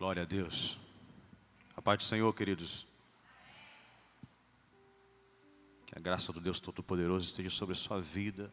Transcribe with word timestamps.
Glória 0.00 0.22
a 0.22 0.24
Deus. 0.24 0.78
A 1.76 1.82
paz 1.82 1.98
do 1.98 2.04
Senhor, 2.04 2.32
queridos. 2.32 2.86
Que 5.84 5.98
a 5.98 6.00
graça 6.00 6.32
do 6.32 6.40
Deus 6.40 6.58
Todo-Poderoso 6.58 7.26
esteja 7.26 7.50
sobre 7.50 7.74
a 7.74 7.76
sua 7.76 8.00
vida. 8.00 8.50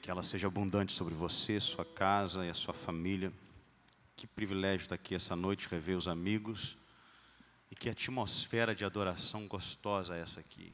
Que 0.00 0.10
ela 0.10 0.22
seja 0.22 0.46
abundante 0.46 0.94
sobre 0.94 1.12
você, 1.12 1.60
sua 1.60 1.84
casa 1.84 2.42
e 2.42 2.48
a 2.48 2.54
sua 2.54 2.72
família. 2.72 3.30
Que 4.16 4.26
privilégio 4.26 4.84
estar 4.84 4.94
aqui 4.94 5.14
essa 5.14 5.36
noite, 5.36 5.68
rever 5.68 5.94
os 5.94 6.08
amigos. 6.08 6.78
E 7.70 7.74
que 7.74 7.90
atmosfera 7.90 8.74
de 8.74 8.82
adoração 8.82 9.46
gostosa 9.46 10.16
é 10.16 10.22
essa 10.22 10.40
aqui. 10.40 10.72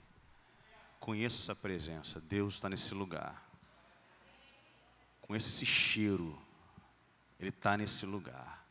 Conheça 1.01 1.39
essa 1.39 1.57
presença. 1.57 2.21
Deus 2.21 2.55
está 2.55 2.69
nesse 2.69 2.95
lugar. 2.95 3.51
Conheça 5.23 5.49
esse 5.49 5.67
cheiro. 5.67 6.41
Ele 7.41 7.49
está 7.49 7.77
nesse 7.77 8.07
lugar. 8.07 8.70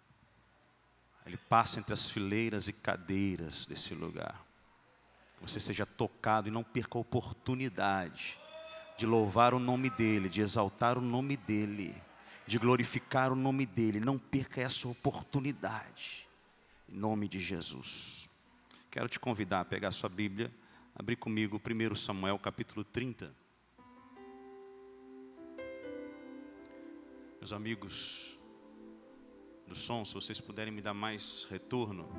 Ele 1.25 1.37
passa 1.37 1.79
entre 1.79 1.93
as 1.93 2.09
fileiras 2.09 2.67
e 2.67 2.73
cadeiras 2.73 3.65
desse 3.65 3.93
lugar. 3.93 4.45
Você 5.41 5.59
seja 5.59 5.85
tocado 5.85 6.47
e 6.47 6.51
não 6.51 6.63
perca 6.63 6.97
a 6.97 7.01
oportunidade 7.01 8.37
de 8.97 9.05
louvar 9.05 9.53
o 9.53 9.59
nome 9.59 9.89
dEle, 9.89 10.27
de 10.27 10.41
exaltar 10.41 10.97
o 10.97 11.01
nome 11.01 11.37
dEle, 11.37 11.95
de 12.45 12.57
glorificar 12.57 13.31
o 13.31 13.35
nome 13.35 13.65
dEle. 13.65 13.99
Não 13.99 14.17
perca 14.17 14.61
essa 14.61 14.87
oportunidade. 14.87 16.27
Em 16.89 16.97
nome 16.97 17.27
de 17.27 17.39
Jesus. 17.39 18.27
Quero 18.91 19.07
te 19.07 19.19
convidar 19.19 19.61
a 19.61 19.65
pegar 19.65 19.89
a 19.89 19.91
sua 19.91 20.09
Bíblia, 20.09 20.49
abrir 20.95 21.15
comigo 21.15 21.61
1 21.63 21.95
Samuel 21.95 22.39
capítulo 22.39 22.83
30. 22.83 23.31
Meus 27.39 27.53
amigos 27.53 28.38
do 29.69 29.75
som, 29.75 30.03
se 30.03 30.15
vocês 30.15 30.41
puderem 30.41 30.73
me 30.73 30.81
dar 30.81 30.95
mais 30.95 31.45
retorno, 31.47 32.09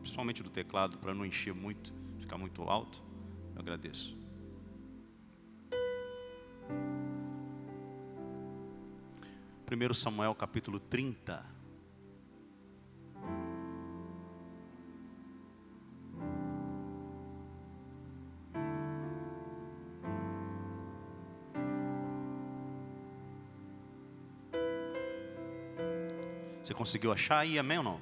principalmente 0.00 0.42
do 0.42 0.50
teclado, 0.50 0.98
para 0.98 1.14
não 1.14 1.24
encher 1.24 1.54
muito, 1.54 1.94
ficar 2.18 2.36
muito 2.36 2.62
alto, 2.64 3.04
eu 3.54 3.60
agradeço. 3.60 4.20
Primeiro 9.64 9.94
Samuel 9.94 10.34
capítulo 10.34 10.80
30. 10.80 11.61
Conseguiu 26.82 27.12
achar 27.12 27.38
aí, 27.38 27.60
amém 27.60 27.78
ou 27.78 27.84
não? 27.84 28.00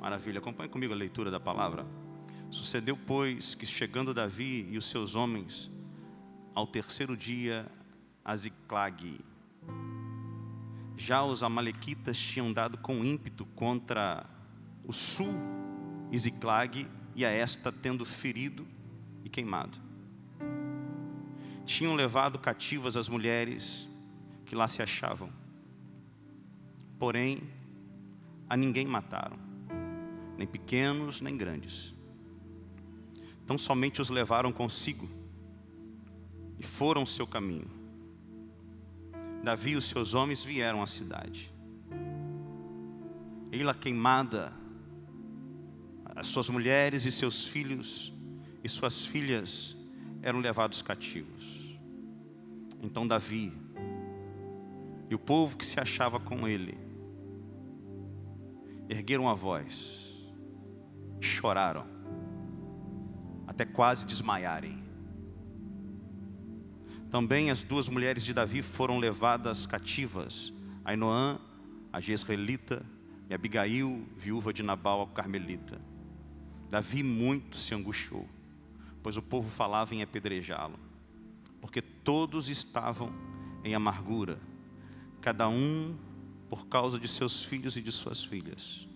Maravilha, 0.00 0.38
acompanhe 0.38 0.68
comigo 0.68 0.92
a 0.92 0.96
leitura 0.96 1.28
da 1.28 1.40
palavra. 1.40 1.82
Sucedeu, 2.48 2.96
pois, 2.96 3.56
que 3.56 3.66
chegando 3.66 4.14
Davi 4.14 4.68
e 4.70 4.78
os 4.78 4.84
seus 4.84 5.16
homens 5.16 5.68
ao 6.54 6.68
terceiro 6.68 7.16
dia 7.16 7.66
a 8.24 8.36
Ziclag, 8.36 9.18
já 10.96 11.24
os 11.24 11.42
amalequitas 11.42 12.16
tinham 12.16 12.52
dado 12.52 12.78
com 12.78 13.04
ímpeto 13.04 13.44
contra 13.44 14.24
o 14.86 14.92
sul 14.92 15.34
e 16.12 16.16
Ziclag 16.16 16.86
e 17.16 17.24
a 17.24 17.30
esta 17.30 17.72
tendo 17.72 18.04
ferido 18.04 18.68
e 19.24 19.28
queimado. 19.28 19.76
Tinham 21.66 21.96
levado 21.96 22.38
cativas 22.38 22.96
as 22.96 23.08
mulheres 23.08 23.88
que 24.46 24.54
lá 24.54 24.68
se 24.68 24.80
achavam. 24.80 25.28
Porém, 26.96 27.58
a 28.50 28.56
ninguém 28.56 28.84
mataram, 28.84 29.36
nem 30.36 30.44
pequenos, 30.44 31.20
nem 31.20 31.36
grandes. 31.36 31.94
Então 33.44 33.56
somente 33.56 34.00
os 34.00 34.10
levaram 34.10 34.50
consigo 34.50 35.08
e 36.58 36.64
foram 36.64 37.06
seu 37.06 37.28
caminho. 37.28 37.70
Davi 39.44 39.70
e 39.70 39.76
os 39.76 39.84
seus 39.84 40.14
homens 40.14 40.42
vieram 40.42 40.82
à 40.82 40.86
cidade. 40.86 41.48
Ela 43.52 43.72
queimada, 43.72 44.52
as 46.16 46.26
suas 46.26 46.50
mulheres 46.50 47.04
e 47.04 47.12
seus 47.12 47.46
filhos 47.46 48.12
e 48.64 48.68
suas 48.68 49.06
filhas 49.06 49.76
eram 50.22 50.40
levados 50.40 50.82
cativos. 50.82 51.78
Então 52.82 53.06
Davi 53.06 53.52
e 55.08 55.14
o 55.14 55.18
povo 55.20 55.56
que 55.56 55.64
se 55.64 55.78
achava 55.78 56.18
com 56.18 56.48
ele 56.48 56.89
ergueram 58.90 59.28
a 59.28 59.34
voz, 59.34 60.18
choraram, 61.20 61.86
até 63.46 63.64
quase 63.64 64.04
desmaiarem. 64.04 64.82
Também 67.08 67.52
as 67.52 67.62
duas 67.62 67.88
mulheres 67.88 68.24
de 68.24 68.34
Davi 68.34 68.62
foram 68.62 68.98
levadas 68.98 69.64
cativas, 69.64 70.52
Ainoã, 70.84 71.38
a 71.92 72.00
Jezreelita, 72.00 72.82
e 73.28 73.34
Abigail, 73.34 74.04
viúva 74.16 74.52
de 74.52 74.64
Nabal, 74.64 75.02
a 75.02 75.06
Carmelita. 75.06 75.78
Davi 76.68 77.04
muito 77.04 77.56
se 77.56 77.72
angustiou, 77.76 78.28
pois 79.04 79.16
o 79.16 79.22
povo 79.22 79.48
falava 79.48 79.94
em 79.94 80.02
apedrejá-lo, 80.02 80.76
porque 81.60 81.80
todos 81.80 82.48
estavam 82.48 83.08
em 83.62 83.72
amargura, 83.72 84.36
cada 85.20 85.48
um 85.48 85.96
por 86.50 86.66
causa 86.66 86.98
de 86.98 87.06
seus 87.06 87.44
filhos 87.44 87.76
e 87.76 87.80
de 87.80 87.92
suas 87.92 88.24
filhas. 88.24 88.88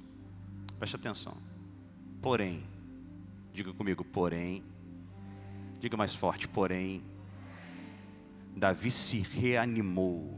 Preste 0.76 0.96
atenção. 0.96 1.36
Porém, 2.20 2.64
diga 3.52 3.72
comigo, 3.72 4.04
porém, 4.04 4.64
diga 5.78 5.96
mais 5.96 6.16
forte, 6.16 6.48
porém, 6.48 7.00
Davi 8.56 8.90
se 8.90 9.20
reanimou. 9.20 10.36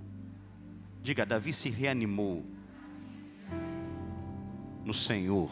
Diga, 1.02 1.24
Davi 1.24 1.54
se 1.54 1.70
reanimou 1.70 2.44
no 4.84 4.92
Senhor. 4.92 5.50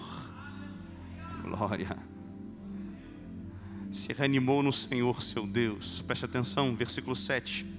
Glória. 1.42 1.96
Se 3.90 4.12
reanimou 4.12 4.62
no 4.62 4.72
Senhor, 4.72 5.22
seu 5.22 5.46
Deus. 5.46 6.02
Preste 6.02 6.26
atenção, 6.26 6.76
versículo 6.76 7.16
7. 7.16 7.73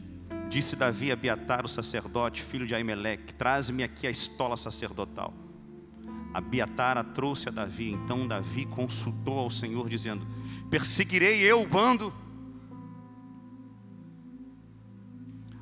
Disse 0.50 0.76
Davi 0.76 1.10
a 1.10 1.14
Abiatar, 1.14 1.66
o 1.66 1.70
sacerdote, 1.70 2.42
filho 2.42 2.68
de 2.68 2.76
Aimeleque: 2.76 3.34
Traze-me 3.34 3.84
aqui 3.84 4.08
a 4.08 4.10
estola 4.10 4.56
sacerdotal. 4.56 5.34
Abiatar 6.34 6.98
a 6.98 7.04
trouxe 7.04 7.50
a 7.50 7.52
Davi. 7.52 7.92
Então 7.92 8.28
Davi 8.28 8.66
consultou 8.66 9.40
ao 9.40 9.50
Senhor, 9.50 9.90
dizendo: 9.90 10.26
Perseguirei 10.70 11.40
eu 11.42 11.62
o 11.62 11.68
bando? 11.68 12.14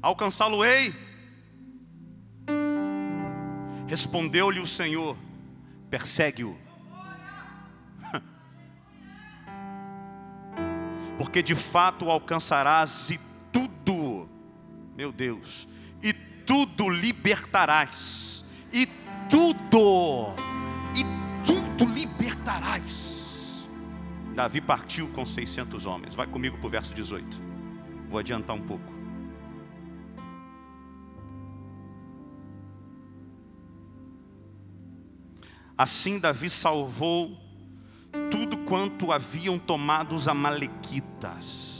Alcançá-lo-ei? 0.01 0.93
Respondeu-lhe 3.87 4.59
o 4.59 4.67
Senhor: 4.67 5.15
Persegue-o. 5.89 6.57
Porque 11.17 11.41
de 11.41 11.55
fato 11.55 12.05
o 12.05 12.11
alcançarás 12.11 13.11
e 13.11 13.33
meu 14.95 15.11
Deus, 15.11 15.67
e 16.01 16.13
tudo 16.13 16.89
libertarás, 16.89 18.45
e 18.71 18.87
tudo, 19.29 20.35
e 20.95 21.03
tudo 21.45 21.85
libertarás. 21.85 23.67
Davi 24.35 24.61
partiu 24.61 25.07
com 25.09 25.25
600 25.25 25.85
homens, 25.85 26.15
vai 26.15 26.27
comigo 26.27 26.57
para 26.57 26.67
o 26.67 26.69
verso 26.69 26.93
18, 26.93 27.41
vou 28.09 28.19
adiantar 28.19 28.55
um 28.55 28.61
pouco. 28.61 28.93
Assim 35.75 36.19
Davi 36.19 36.51
salvou 36.51 37.35
tudo 38.29 38.57
quanto 38.57 39.11
haviam 39.11 39.57
tomado 39.57 40.13
os 40.13 40.27
amalequitas 40.27 41.73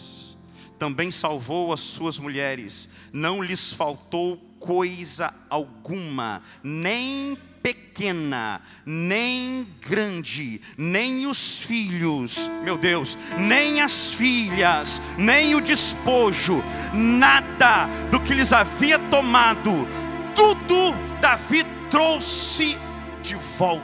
também 0.84 1.10
salvou 1.10 1.72
as 1.72 1.80
suas 1.80 2.20
mulheres, 2.20 2.90
não 3.13 3.44
lhes 3.44 3.71
faltou 3.71 4.38
coisa 4.60 5.31
alguma, 5.50 6.42
nem 6.63 7.38
pequena, 7.62 8.60
nem 8.86 9.68
grande, 9.81 10.60
nem 10.75 11.27
os 11.27 11.62
filhos, 11.62 12.50
meu 12.63 12.77
Deus, 12.77 13.18
nem 13.38 13.81
as 13.81 14.13
filhas, 14.13 15.00
nem 15.18 15.54
o 15.54 15.62
despojo, 15.62 16.63
nada 16.94 17.86
do 18.10 18.19
que 18.19 18.33
lhes 18.33 18.51
havia 18.51 18.98
tomado, 18.98 19.88
tudo 20.36 20.92
Davi 21.21 21.63
trouxe 21.92 22.77
de 23.21 23.36
volta. 23.36 23.83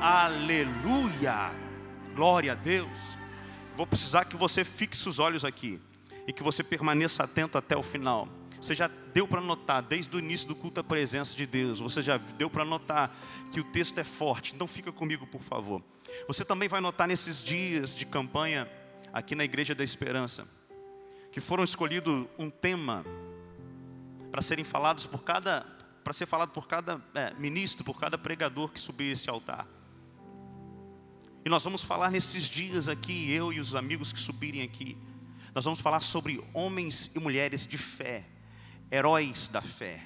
Aleluia! 0.00 1.50
Glória 2.14 2.52
a 2.52 2.54
Deus. 2.54 3.18
Vou 3.74 3.86
precisar 3.86 4.24
que 4.24 4.36
você 4.36 4.64
fixe 4.64 5.06
os 5.06 5.18
olhos 5.18 5.44
aqui 5.44 5.78
e 6.26 6.32
que 6.32 6.42
você 6.42 6.62
permaneça 6.64 7.24
atento 7.24 7.56
até 7.56 7.76
o 7.76 7.82
final. 7.82 8.28
Você 8.60 8.74
já 8.74 8.90
deu 9.12 9.28
para 9.28 9.40
notar, 9.40 9.82
desde 9.82 10.14
o 10.16 10.18
início 10.18 10.48
do 10.48 10.56
culto, 10.56 10.80
a 10.80 10.84
presença 10.84 11.36
de 11.36 11.46
Deus. 11.46 11.78
Você 11.78 12.02
já 12.02 12.16
deu 12.16 12.50
para 12.50 12.64
notar 12.64 13.14
que 13.52 13.60
o 13.60 13.64
texto 13.64 13.98
é 13.98 14.04
forte. 14.04 14.54
Então 14.54 14.66
fica 14.66 14.90
comigo, 14.90 15.26
por 15.26 15.42
favor. 15.42 15.82
Você 16.26 16.44
também 16.44 16.68
vai 16.68 16.80
notar 16.80 17.06
nesses 17.06 17.44
dias 17.44 17.96
de 17.96 18.06
campanha 18.06 18.68
aqui 19.12 19.34
na 19.34 19.44
Igreja 19.44 19.74
da 19.74 19.84
Esperança 19.84 20.56
que 21.36 21.40
foram 21.42 21.62
escolhido 21.62 22.26
um 22.38 22.48
tema 22.48 23.04
para 24.30 24.40
serem 24.40 24.64
falados 24.64 25.04
por 25.04 25.22
cada, 25.22 25.66
para 26.02 26.14
ser 26.14 26.24
falado 26.24 26.48
por 26.48 26.66
cada 26.66 26.98
é, 27.14 27.34
ministro, 27.34 27.84
por 27.84 28.00
cada 28.00 28.16
pregador 28.16 28.70
que 28.70 28.80
subir 28.80 29.12
esse 29.12 29.28
altar. 29.28 29.68
E 31.44 31.50
nós 31.50 31.62
vamos 31.62 31.84
falar 31.84 32.10
nesses 32.10 32.48
dias 32.48 32.88
aqui, 32.88 33.30
eu 33.30 33.52
e 33.52 33.60
os 33.60 33.74
amigos 33.74 34.14
que 34.14 34.18
subirem 34.18 34.62
aqui, 34.62 34.96
nós 35.56 35.64
vamos 35.64 35.80
falar 35.80 36.00
sobre 36.00 36.38
homens 36.52 37.16
e 37.16 37.18
mulheres 37.18 37.66
de 37.66 37.78
fé, 37.78 38.26
heróis 38.92 39.48
da 39.48 39.62
fé, 39.62 40.02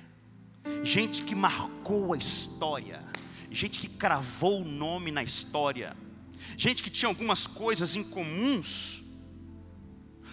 gente 0.85 1.25
que 1.25 1.35
marcou 1.35 2.15
a 2.15 2.17
história, 2.17 3.05
gente 3.51 3.81
que 3.81 3.89
cravou 3.89 4.63
o 4.63 4.65
nome 4.65 5.11
na 5.11 5.25
história, 5.25 5.97
gente 6.57 6.85
que 6.85 6.89
tinha 6.89 7.09
algumas 7.09 7.49
coisas 7.49 7.97
em 7.97 8.05
comuns. 8.05 9.03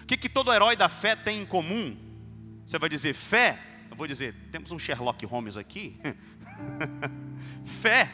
O 0.02 0.06
que, 0.06 0.16
que 0.16 0.28
todo 0.28 0.52
herói 0.52 0.76
da 0.76 0.88
fé 0.88 1.16
tem 1.16 1.42
em 1.42 1.46
comum? 1.46 1.96
Você 2.64 2.78
vai 2.78 2.88
dizer 2.88 3.12
fé? 3.12 3.58
Eu 3.90 3.96
vou 3.96 4.06
dizer, 4.06 4.32
temos 4.52 4.70
um 4.70 4.78
Sherlock 4.78 5.26
Holmes 5.26 5.56
aqui. 5.56 5.96
fé. 7.66 8.08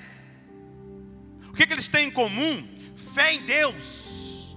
O 1.51 1.53
que, 1.53 1.67
que 1.67 1.73
eles 1.75 1.87
têm 1.87 2.09
em 2.09 2.11
comum? 2.11 2.67
Fé 2.97 3.35
em 3.35 3.43
Deus. 3.43 4.57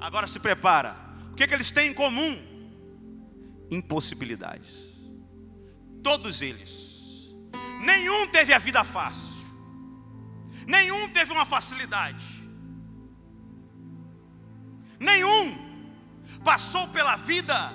Agora 0.00 0.26
se 0.26 0.40
prepara. 0.40 1.06
Que, 1.38 1.46
que 1.46 1.54
eles 1.54 1.70
têm 1.70 1.90
em 1.90 1.94
comum? 1.94 2.36
Impossibilidades. 3.70 4.96
Todos 6.02 6.42
eles. 6.42 7.28
Nenhum 7.80 8.26
teve 8.26 8.52
a 8.52 8.58
vida 8.58 8.82
fácil. 8.82 9.46
Nenhum 10.66 11.08
teve 11.10 11.30
uma 11.30 11.44
facilidade. 11.44 12.26
Nenhum 14.98 15.56
passou 16.42 16.88
pela 16.88 17.14
vida 17.14 17.72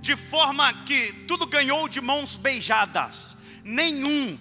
de 0.00 0.16
forma 0.16 0.72
que 0.82 1.12
tudo 1.28 1.46
ganhou 1.46 1.88
de 1.88 2.00
mãos 2.00 2.34
beijadas. 2.34 3.36
Nenhum. 3.62 4.36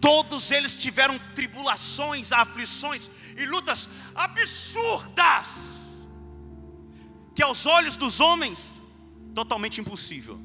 Todos 0.00 0.50
eles 0.50 0.76
tiveram 0.76 1.18
tribulações, 1.34 2.32
aflições 2.32 3.10
e 3.36 3.44
lutas 3.44 3.90
absurdas. 4.14 5.67
Que 7.38 7.42
aos 7.44 7.66
olhos 7.66 7.96
dos 7.96 8.18
homens, 8.18 8.68
totalmente 9.32 9.80
impossível. 9.80 10.36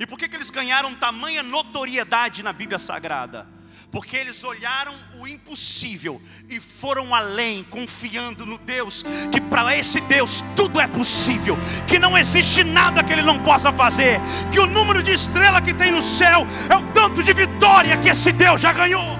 E 0.00 0.04
por 0.04 0.18
que, 0.18 0.28
que 0.28 0.34
eles 0.34 0.50
ganharam 0.50 0.92
tamanha 0.92 1.40
notoriedade 1.40 2.42
na 2.42 2.52
Bíblia 2.52 2.80
Sagrada? 2.80 3.46
porque 3.92 4.16
eles 4.16 4.42
olharam 4.42 4.92
o 5.20 5.28
impossível 5.28 6.20
e 6.50 6.58
foram 6.58 7.14
além, 7.14 7.62
confiando 7.62 8.44
no 8.44 8.58
Deus, 8.58 9.04
que 9.30 9.40
para 9.40 9.76
esse 9.76 10.00
Deus 10.00 10.42
tudo 10.56 10.80
é 10.80 10.88
possível, 10.88 11.56
que 11.86 11.96
não 11.96 12.18
existe 12.18 12.64
nada 12.64 13.04
que 13.04 13.12
ele 13.12 13.22
não 13.22 13.40
possa 13.44 13.70
fazer, 13.70 14.20
que 14.50 14.58
o 14.58 14.66
número 14.66 15.00
de 15.00 15.12
estrela 15.12 15.62
que 15.62 15.72
tem 15.72 15.92
no 15.92 16.02
céu 16.02 16.44
é 16.68 16.76
o 16.76 16.84
tanto 16.92 17.22
de 17.22 17.32
vitória 17.32 17.96
que 17.98 18.08
esse 18.08 18.32
Deus 18.32 18.60
já 18.60 18.72
ganhou. 18.72 19.16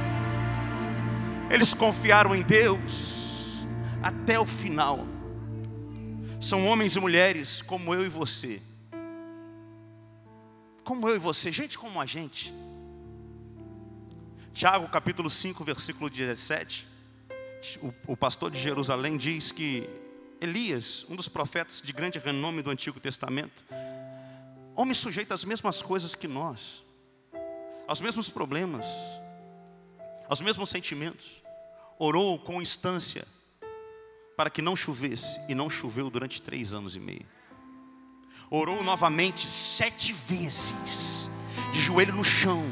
Eles 1.48 1.72
confiaram 1.72 2.34
em 2.34 2.42
Deus 2.42 3.64
até 4.02 4.40
o 4.40 4.44
final. 4.44 5.13
São 6.44 6.66
homens 6.66 6.94
e 6.94 7.00
mulheres 7.00 7.62
como 7.62 7.94
eu 7.94 8.04
e 8.04 8.08
você. 8.10 8.60
Como 10.84 11.08
eu 11.08 11.16
e 11.16 11.18
você, 11.18 11.50
gente 11.50 11.78
como 11.78 11.98
a 11.98 12.04
gente 12.04 12.52
Tiago 14.52 14.86
capítulo 14.88 15.30
5, 15.30 15.64
versículo 15.64 16.10
17. 16.10 16.86
O, 17.80 18.12
o 18.12 18.16
pastor 18.16 18.50
de 18.50 18.60
Jerusalém 18.60 19.16
diz 19.16 19.52
que 19.52 19.88
Elias, 20.38 21.06
um 21.08 21.16
dos 21.16 21.28
profetas 21.28 21.80
de 21.80 21.94
grande 21.94 22.18
renome 22.18 22.60
do 22.60 22.70
Antigo 22.70 23.00
Testamento, 23.00 23.64
homem 24.76 24.92
sujeito 24.92 25.32
às 25.32 25.46
mesmas 25.46 25.80
coisas 25.80 26.14
que 26.14 26.28
nós, 26.28 26.82
aos 27.88 28.02
mesmos 28.02 28.28
problemas, 28.28 28.86
aos 30.28 30.42
mesmos 30.42 30.68
sentimentos, 30.68 31.42
orou 31.98 32.38
com 32.38 32.60
instância 32.60 33.26
para 34.36 34.50
que 34.50 34.62
não 34.62 34.74
chovesse, 34.74 35.40
e 35.48 35.54
não 35.54 35.70
choveu 35.70 36.10
durante 36.10 36.42
três 36.42 36.74
anos 36.74 36.96
e 36.96 37.00
meio. 37.00 37.26
Orou 38.50 38.82
novamente 38.84 39.48
sete 39.48 40.12
vezes, 40.12 41.30
de 41.72 41.80
joelho 41.80 42.14
no 42.14 42.24
chão, 42.24 42.62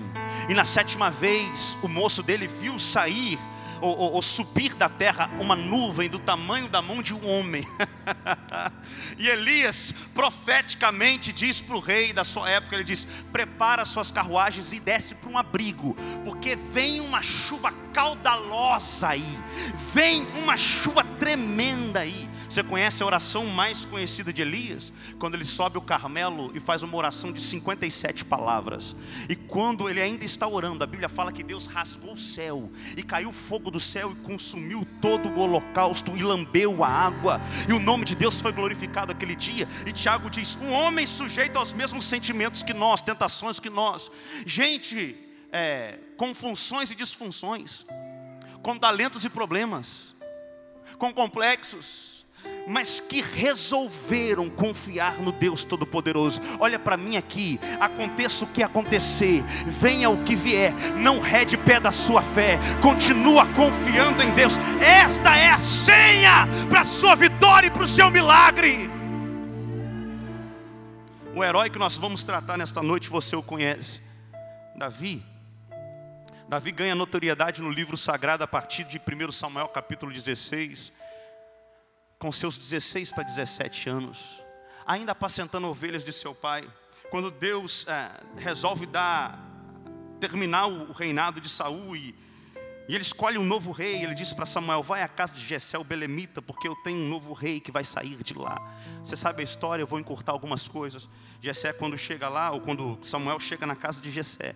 e 0.48 0.54
na 0.54 0.64
sétima 0.64 1.10
vez, 1.10 1.78
o 1.82 1.88
moço 1.88 2.22
dele 2.22 2.46
viu 2.46 2.78
sair 2.78 3.38
ou, 3.82 3.99
ou, 3.99 4.12
ou, 4.12 4.23
subir 4.23 4.75
da 4.75 4.88
terra 4.88 5.29
uma 5.40 5.56
nuvem 5.56 6.08
do 6.08 6.19
tamanho 6.19 6.69
da 6.69 6.81
mão 6.81 7.02
de 7.02 7.12
um 7.12 7.29
homem. 7.29 7.67
e 9.19 9.29
Elias 9.29 9.93
profeticamente 10.14 11.32
diz 11.32 11.61
para 11.61 11.76
o 11.76 11.81
rei 11.81 12.12
da 12.12 12.23
sua 12.23 12.49
época: 12.49 12.76
ele 12.76 12.84
diz: 12.84 13.26
prepara 13.32 13.84
suas 13.84 14.11
carruagens 14.11 14.73
e 14.73 14.79
desce 14.79 15.17
para 15.17 15.29
um 15.29 15.37
abrigo, 15.37 15.96
porque 16.25 16.55
vem 16.55 17.00
uma 17.00 17.23
chuva 17.23 17.73
caudalosa 17.93 19.08
aí, 19.08 19.38
vem 19.93 20.26
uma 20.43 20.56
chuva 20.56 21.05
tremenda 21.19 22.00
aí. 22.00 22.31
Você 22.52 22.62
conhece 22.62 23.02
a 23.02 23.06
oração 23.06 23.46
mais 23.46 23.87
conhecida 23.87 24.31
de 24.31 24.43
Elias? 24.43 24.93
Quando 25.19 25.37
ele 25.37 25.44
sobe 25.44 25.78
o 25.78 25.81
Carmelo 25.81 26.52
e 26.54 26.60
faz 26.60 26.82
uma 26.82 26.94
oração 26.99 27.32
de 27.32 27.40
57 27.40 28.26
palavras. 28.26 28.94
E 29.26 29.34
quando 29.34 29.88
ele 29.88 30.02
ainda 30.02 30.22
está 30.22 30.46
orando, 30.46 30.84
a 30.84 30.87
Bíblia 30.87 31.08
fala 31.08 31.32
que 31.32 31.43
Deus 31.43 31.64
rasgou 31.66 32.12
o 32.12 32.19
céu 32.19 32.70
e 32.94 33.02
caiu 33.02 33.32
fogo 33.32 33.70
do 33.70 33.81
céu 33.81 34.12
e 34.12 34.16
consumiu 34.16 34.87
todo 35.00 35.31
o 35.31 35.38
holocausto 35.38 36.14
e 36.14 36.22
lambeu 36.22 36.84
a 36.84 36.88
água. 36.88 37.40
E 37.66 37.72
o 37.72 37.81
nome 37.81 38.04
de 38.04 38.14
Deus 38.14 38.38
foi 38.38 38.52
glorificado 38.52 39.10
aquele 39.10 39.34
dia. 39.34 39.66
E 39.87 39.90
Tiago 39.90 40.28
diz: 40.28 40.56
um 40.56 40.72
homem 40.72 41.06
sujeito 41.06 41.58
aos 41.58 41.72
mesmos 41.72 42.05
sentimentos 42.05 42.62
que 42.62 42.75
nós, 42.75 43.00
tentações 43.00 43.58
que 43.58 43.70
nós. 43.70 44.10
Gente, 44.44 45.16
é, 45.50 45.98
com 46.19 46.34
funções 46.34 46.90
e 46.90 46.94
disfunções, 46.94 47.87
com 48.62 48.76
talentos 48.76 49.25
e 49.25 49.31
problemas, 49.31 50.14
com 50.98 51.14
complexos 51.14 52.21
mas 52.66 53.00
que 53.00 53.20
resolveram 53.20 54.48
confiar 54.48 55.20
no 55.20 55.32
Deus 55.32 55.64
Todo-Poderoso. 55.64 56.40
Olha 56.58 56.78
para 56.78 56.96
mim 56.96 57.16
aqui, 57.16 57.58
aconteça 57.80 58.44
o 58.44 58.48
que 58.48 58.62
acontecer, 58.62 59.42
venha 59.66 60.10
o 60.10 60.22
que 60.22 60.34
vier, 60.34 60.72
não 60.96 61.20
rede 61.20 61.56
pé 61.56 61.80
da 61.80 61.90
sua 61.90 62.22
fé, 62.22 62.58
continua 62.80 63.46
confiando 63.46 64.22
em 64.22 64.31
Deus. 64.32 64.56
Esta 64.81 65.36
é 65.36 65.50
a 65.50 65.58
senha 65.58 66.46
para 66.69 66.81
a 66.81 66.84
sua 66.84 67.14
vitória 67.14 67.67
e 67.67 67.70
para 67.70 67.82
o 67.82 67.88
seu 67.88 68.10
milagre. 68.10 68.90
O 71.34 71.43
herói 71.43 71.70
que 71.70 71.78
nós 71.78 71.96
vamos 71.96 72.24
tratar 72.24 72.58
nesta 72.58 72.82
noite, 72.82 73.08
você 73.08 73.34
o 73.34 73.43
conhece, 73.43 74.02
Davi. 74.76 75.22
Davi 76.46 76.70
ganha 76.70 76.94
notoriedade 76.94 77.62
no 77.62 77.70
livro 77.70 77.96
sagrado 77.96 78.44
a 78.44 78.46
partir 78.46 78.84
de 78.84 78.98
1 78.98 79.32
Samuel 79.32 79.69
capítulo 79.69 80.12
16 80.12 80.93
com 82.22 82.31
seus 82.31 82.56
16 82.56 83.10
para 83.10 83.24
17 83.24 83.88
anos, 83.88 84.41
ainda 84.86 85.10
apacentando 85.10 85.67
ovelhas 85.67 86.05
de 86.05 86.12
seu 86.12 86.32
pai, 86.32 86.64
quando 87.10 87.32
Deus 87.32 87.84
é, 87.88 88.10
resolve 88.36 88.86
dar, 88.86 89.36
terminar 90.20 90.69
o 90.69 90.93
reinado 90.93 91.41
de 91.41 91.48
Saul 91.48 91.96
e, 91.96 92.14
e 92.88 92.94
ele 92.94 93.02
escolhe 93.02 93.36
um 93.38 93.44
novo 93.44 93.72
rei, 93.72 94.05
ele 94.05 94.14
diz 94.14 94.32
para 94.32 94.46
Samuel: 94.46 94.84
vai 94.84 95.02
à 95.02 95.08
casa 95.08 95.34
de 95.34 95.44
Jessé 95.44 95.76
o 95.76 95.82
Belemita, 95.82 96.41
porque 96.41 96.69
eu 96.69 96.76
tenho 96.76 97.00
um 97.00 97.08
novo 97.08 97.32
rei 97.32 97.58
que 97.58 97.72
vai 97.72 97.82
sair 97.82 98.22
de 98.22 98.34
lá. 98.34 98.55
Você 99.02 99.17
sabe 99.17 99.41
a 99.41 99.44
história, 99.44 99.82
eu 99.82 99.86
vou 99.88 99.98
encurtar 99.98 100.31
algumas 100.31 100.69
coisas. 100.69 101.08
Jessé, 101.41 101.72
quando 101.72 101.98
chega 101.98 102.29
lá, 102.29 102.52
ou 102.52 102.60
quando 102.60 103.00
Samuel 103.02 103.41
chega 103.41 103.67
na 103.67 103.74
casa 103.74 104.00
de 104.00 104.12
Jessé, 104.12 104.55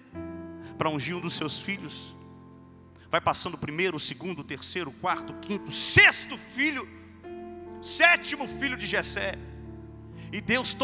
para 0.78 0.88
ungir 0.88 1.16
um 1.16 1.20
dos 1.20 1.34
seus 1.34 1.60
filhos, 1.60 2.14
vai 3.10 3.20
passando 3.20 3.54
o 3.54 3.58
primeiro, 3.58 3.96
o 3.96 4.00
segundo, 4.00 4.42
o 4.42 4.44
terceiro, 4.44 4.90
o 4.90 4.94
quarto, 4.94 5.32
o 5.32 5.36
quinto, 5.40 5.66
o 5.66 5.72
sexto 5.72 6.38
filho, 6.38 6.88
sétimo 7.86 8.48
filho 8.48 8.76
de 8.76 8.86
Jessé. 8.86 9.38
E 10.32 10.40
Deus, 10.40 10.76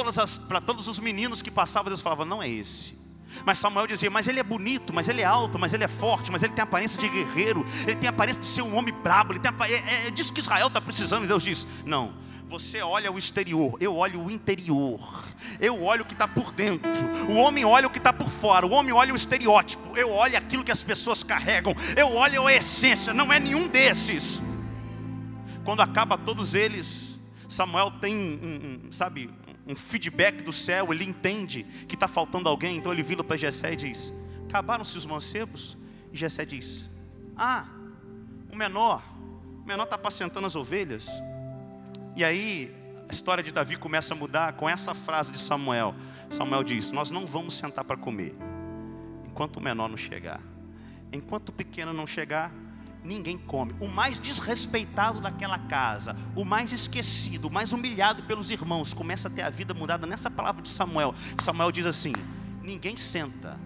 para 0.49 0.61
todos 0.61 0.87
os 0.87 0.99
meninos 0.99 1.43
que 1.43 1.51
passavam, 1.51 1.91
Deus 1.91 2.01
falava: 2.01 2.25
não 2.25 2.43
é 2.43 2.49
esse. 2.49 3.03
Mas 3.45 3.59
Samuel 3.59 3.87
dizia: 3.87 4.11
Mas 4.11 4.29
ele 4.29 4.39
é 4.39 4.43
bonito, 4.43 4.93
mas 4.93 5.09
ele 5.09 5.21
é 5.21 5.25
alto, 5.25 5.59
mas 5.59 5.73
ele 5.73 5.85
é 5.85 5.89
forte, 5.89 6.31
mas 6.31 6.43
ele 6.43 6.53
tem 6.53 6.63
aparência 6.63 6.99
de 6.99 7.09
guerreiro, 7.09 7.67
ele 7.87 7.97
tem 7.97 8.09
aparência 8.09 8.41
de 8.41 8.47
ser 8.47 8.63
um 8.63 8.77
homem 8.77 8.95
brabo, 8.95 9.33
ele 9.33 9.41
tem 9.41 9.51
a, 9.51 9.69
é, 9.69 10.07
é 10.07 10.11
disso 10.11 10.33
que 10.33 10.41
Israel 10.41 10.69
está 10.69 10.81
precisando. 10.81 11.25
E 11.25 11.27
Deus 11.27 11.43
diz: 11.43 11.67
Não, 11.85 12.15
você 12.49 12.83
olha 12.83 13.11
o 13.11 13.19
exterior, 13.19 13.77
eu 13.81 13.97
olho 13.97 14.23
o 14.25 14.31
interior, 14.31 15.25
eu 15.59 15.83
olho 15.83 16.03
o 16.03 16.05
que 16.05 16.13
está 16.13 16.29
por 16.29 16.53
dentro, 16.53 16.91
o 17.29 17.35
homem 17.37 17.65
olha 17.65 17.87
o 17.87 17.91
que 17.91 17.99
está 17.99 18.13
por 18.13 18.29
fora, 18.31 18.65
o 18.65 18.71
homem 18.71 18.93
olha 18.93 19.13
o 19.13 19.17
estereótipo, 19.17 19.97
eu 19.97 20.11
olho 20.11 20.37
aquilo 20.37 20.63
que 20.63 20.73
as 20.73 20.83
pessoas 20.83 21.25
carregam, 21.25 21.75
eu 21.97 22.13
olho 22.13 22.47
a 22.47 22.53
essência, 22.53 23.13
não 23.13 23.33
é 23.33 23.41
nenhum 23.41 23.67
desses. 23.67 24.52
Quando 25.65 25.81
acaba 25.81 26.19
todos 26.19 26.55
eles, 26.55 27.19
Samuel 27.49 27.91
tem, 27.93 28.15
um, 28.15 28.87
um, 28.87 28.93
sabe, 28.93 29.31
um 29.67 29.77
feedback 29.77 30.43
do 30.43 30.53
céu, 30.53 30.93
ele 30.93 31.05
entende 31.05 31.65
que 31.87 31.95
está 31.95 32.09
faltando 32.09 32.49
alguém, 32.49 32.79
então 32.79 32.93
ele 32.93 33.03
vira 33.03 33.23
para 33.23 33.37
Jessé 33.37 33.73
e 33.73 33.77
diz: 33.77 34.13
Acabaram-se 34.49 34.97
os 34.97 35.07
mancebos? 35.07 35.77
E 36.13 36.17
Jessé 36.17 36.45
diz: 36.45 36.91
Ah, 37.37 37.67
o 38.53 38.57
menor, 38.57 39.03
o 39.63 39.67
menor 39.67 39.85
está 39.85 39.97
apacentando 39.97 40.47
as 40.47 40.57
ovelhas. 40.57 41.09
E 42.17 42.25
aí 42.25 42.75
a 43.09 43.13
história 43.13 43.43
de 43.43 43.53
Davi 43.53 43.77
começa 43.77 44.15
a 44.15 44.17
mudar 44.17 44.55
com 44.55 44.69
essa 44.69 44.95
frase 44.95 45.33
de 45.33 45.39
Samuel. 45.39 45.95
Samuel 46.29 46.65
diz: 46.65 46.91
Nós 46.91 47.11
não 47.11 47.27
vamos 47.27 47.55
sentar 47.55 47.85
para 47.85 47.97
comer 47.97 48.33
enquanto 49.27 49.57
o 49.57 49.63
menor 49.63 49.89
não 49.89 49.97
chegar. 49.97 50.41
Enquanto 51.11 51.49
o 51.49 51.53
pequeno 51.53 51.93
não 51.93 52.07
chegar, 52.07 52.53
ninguém 53.05 53.37
come. 53.39 53.75
O 53.81 53.89
mais 53.89 54.19
desrespeitado 54.19 55.21
daquela 55.21 55.59
casa, 55.59 56.17
o 56.37 56.45
mais 56.45 56.73
esquecido, 56.73 57.49
o 57.49 57.51
mais 57.51 57.73
humilhado 57.73 58.23
pelos 58.25 58.51
irmãos, 58.51 58.95
começa 58.95 59.29
a 59.29 59.31
ter 59.31 59.43
a 59.43 59.51
vida 59.51 59.75
mudada 59.75 60.07
nessa 60.07 60.31
palavra 60.31 60.63
de 60.63 60.69
Samuel. 60.69 61.15
Samuel 61.41 61.73
diz 61.73 61.87
assim: 61.87 62.13
ninguém 62.63 62.97
senta. 62.97 63.57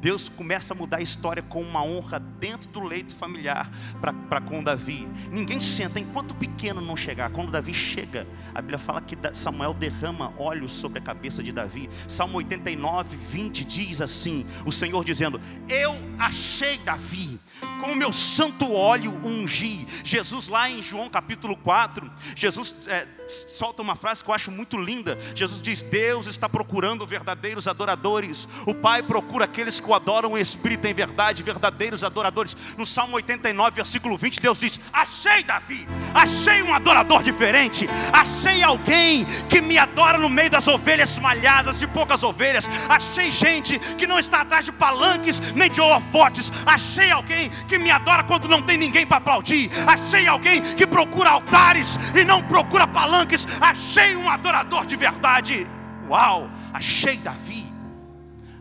Deus 0.00 0.28
começa 0.28 0.72
a 0.72 0.76
mudar 0.76 0.96
a 0.98 1.02
história 1.02 1.42
com 1.42 1.62
uma 1.62 1.82
honra 1.82 2.18
dentro 2.18 2.70
do 2.70 2.80
leito 2.80 3.14
familiar 3.14 3.70
para 4.00 4.40
com 4.40 4.62
Davi. 4.62 5.06
Ninguém 5.30 5.60
senta 5.60 6.00
enquanto 6.00 6.30
o 6.30 6.34
pequeno 6.34 6.80
não 6.80 6.96
chegar. 6.96 7.30
Quando 7.30 7.50
Davi 7.50 7.74
chega, 7.74 8.26
a 8.54 8.60
Bíblia 8.60 8.78
fala 8.78 9.00
que 9.00 9.16
Samuel 9.32 9.74
derrama 9.74 10.32
óleos 10.38 10.72
sobre 10.72 10.98
a 10.98 11.02
cabeça 11.02 11.42
de 11.42 11.52
Davi. 11.52 11.88
Salmo 12.08 12.38
89, 12.38 13.16
20 13.16 13.64
diz 13.64 14.00
assim: 14.00 14.46
O 14.64 14.72
Senhor 14.72 15.04
dizendo: 15.04 15.40
Eu 15.68 15.94
achei 16.18 16.78
Davi 16.78 17.38
com 17.80 17.92
o 17.92 17.96
meu 17.96 18.12
santo 18.12 18.72
óleo 18.72 19.12
ungi. 19.24 19.86
Jesus, 20.04 20.48
lá 20.48 20.70
em 20.70 20.82
João 20.82 21.10
capítulo 21.10 21.56
4, 21.56 22.10
Jesus 22.34 22.88
é, 22.88 23.06
solta 23.32 23.82
uma 23.82 23.96
frase 23.96 24.22
que 24.22 24.30
eu 24.30 24.34
acho 24.34 24.50
muito 24.50 24.76
linda. 24.76 25.18
Jesus 25.34 25.60
diz: 25.62 25.82
Deus 25.82 26.26
está 26.26 26.48
procurando 26.48 27.06
verdadeiros 27.06 27.68
adoradores. 27.68 28.48
O 28.66 28.74
Pai 28.74 29.02
procura 29.02 29.44
aqueles 29.44 29.80
que 29.80 29.88
o 29.88 29.94
adoram 29.94 30.36
em 30.36 30.40
espírito 30.40 30.86
em 30.86 30.94
verdade, 30.94 31.42
verdadeiros 31.42 32.04
adoradores. 32.04 32.56
No 32.76 32.86
Salmo 32.86 33.16
89, 33.16 33.76
versículo 33.76 34.16
20, 34.16 34.40
Deus 34.40 34.60
diz: 34.60 34.80
Achei 34.92 35.42
Davi, 35.44 35.86
achei 36.14 36.62
um 36.62 36.74
adorador 36.74 37.22
diferente, 37.22 37.88
achei 38.12 38.62
alguém 38.62 39.24
que 39.48 39.60
me 39.60 39.78
adora 39.78 40.18
no 40.18 40.28
meio 40.28 40.50
das 40.50 40.68
ovelhas 40.68 41.18
malhadas, 41.18 41.78
de 41.78 41.86
poucas 41.86 42.22
ovelhas. 42.22 42.68
Achei 42.88 43.30
gente 43.30 43.78
que 43.96 44.06
não 44.06 44.18
está 44.18 44.40
atrás 44.40 44.64
de 44.64 44.72
palanques 44.72 45.52
nem 45.54 45.70
de 45.70 45.80
holofotes. 45.80 46.52
Achei 46.66 47.10
alguém 47.10 47.50
que 47.68 47.78
me 47.78 47.90
adora 47.90 48.24
quando 48.24 48.48
não 48.48 48.62
tem 48.62 48.76
ninguém 48.76 49.06
para 49.06 49.18
aplaudir. 49.18 49.70
Achei 49.86 50.26
alguém 50.26 50.60
que 50.74 50.86
procura 50.86 51.30
altares 51.30 51.98
e 52.14 52.24
não 52.24 52.42
procura 52.42 52.86
palanques. 52.86 53.19
Achei 53.60 54.16
um 54.16 54.28
adorador 54.28 54.86
de 54.86 54.96
verdade. 54.96 55.66
Uau, 56.08 56.50
achei 56.72 57.16
Davi. 57.18 57.64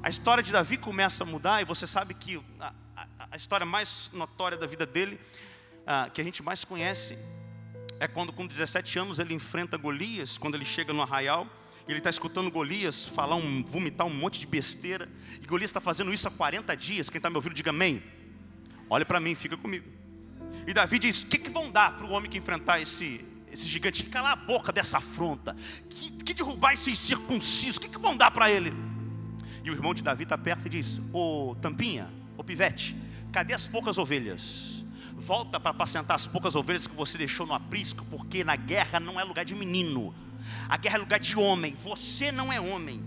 A 0.02 0.10
história 0.10 0.44
de 0.44 0.52
Davi 0.52 0.78
começa 0.78 1.24
a 1.24 1.28
mudar 1.28 1.62
e 1.62 1.66
você 1.66 1.86
sabe 1.86 2.14
que 2.14 2.42
a, 2.60 2.74
a, 2.96 3.08
a 3.32 3.38
história 3.38 3.66
mais 3.66 4.10
notória 4.14 4.58
da 4.58 4.68
vida 4.68 4.86
dele, 4.86 5.20
a, 5.86 6.10
que 6.10 6.22
a 6.22 6.24
gente 6.24 6.42
mais 6.42 6.64
conhece, 6.64 7.18
é 8.00 8.08
quando 8.08 8.32
com 8.32 8.48
17 8.48 9.00
anos 9.00 9.20
ele 9.20 9.34
enfrenta 9.34 9.78
Golias, 9.78 10.38
quando 10.38 10.56
ele 10.56 10.66
chega 10.66 10.94
no 10.94 11.02
arraial 11.02 11.48
ele 11.92 12.00
está 12.00 12.10
escutando 12.10 12.52
Golias 12.52 13.08
falar 13.08 13.36
um, 13.36 13.64
vomitar 13.64 14.06
um 14.06 14.14
monte 14.14 14.40
de 14.40 14.46
besteira, 14.46 15.10
e 15.42 15.46
Golias 15.48 15.70
está 15.70 15.80
fazendo 15.80 16.14
isso 16.14 16.28
há 16.28 16.32
40 16.32 16.76
dias. 16.78 17.10
Quem 17.10 17.18
está 17.18 17.30
me 17.30 17.36
ouvindo, 17.36 17.56
diga 17.56 17.72
amém. 17.72 18.02
Olha 18.90 19.06
para 19.06 19.20
mim, 19.20 19.34
fica 19.34 19.58
comigo. 19.58 19.88
E 20.68 20.74
Davi 20.74 21.00
diz: 21.00 21.24
O 21.24 21.28
que, 21.28 21.40
que 21.40 21.50
vão 21.50 21.72
dar 21.72 21.96
para 21.96 22.06
o 22.06 22.12
homem 22.12 22.30
que 22.30 22.38
enfrentar 22.38 22.80
esse, 22.80 23.26
esse 23.52 23.68
gigante? 23.68 24.04
Que 24.04 24.10
calar 24.10 24.34
a 24.34 24.36
boca 24.36 24.72
dessa 24.72 24.98
afronta, 24.98 25.56
que, 25.90 26.12
que 26.12 26.34
derrubar 26.34 26.74
esse 26.74 26.96
circunciso, 26.96 27.78
o 27.78 27.82
que, 27.82 27.90
que 27.90 28.00
vão 28.00 28.16
dar 28.16 28.32
para 28.32 28.50
ele? 28.50 28.74
E 29.64 29.70
o 29.70 29.74
irmão 29.74 29.94
de 29.94 30.02
Davi 30.02 30.24
está 30.24 30.38
perto 30.38 30.68
e 30.68 30.70
diz: 30.70 31.02
Ô 31.14 31.56
Tampinha, 31.62 32.10
ô 32.38 32.44
Pivete, 32.44 32.96
cadê 33.32 33.54
as 33.54 33.68
poucas 33.68 33.98
ovelhas? 33.98 34.84
Volta 35.16 35.60
para 35.60 35.72
apacentar 35.72 36.16
as 36.16 36.26
poucas 36.26 36.56
ovelhas 36.56 36.88
que 36.88 36.96
você 36.96 37.18
deixou 37.18 37.46
no 37.46 37.54
aprisco, 37.54 38.06
porque 38.06 38.44
na 38.44 38.56
guerra 38.56 39.00
não 39.00 39.20
é 39.20 39.24
lugar 39.24 39.44
de 39.44 39.54
menino, 39.54 40.14
a 40.68 40.78
guerra 40.78 40.96
é 40.96 41.00
lugar 41.00 41.20
de 41.20 41.38
homem. 41.38 41.76
Você 41.84 42.32
não 42.32 42.52
é 42.52 42.60
homem. 42.60 43.04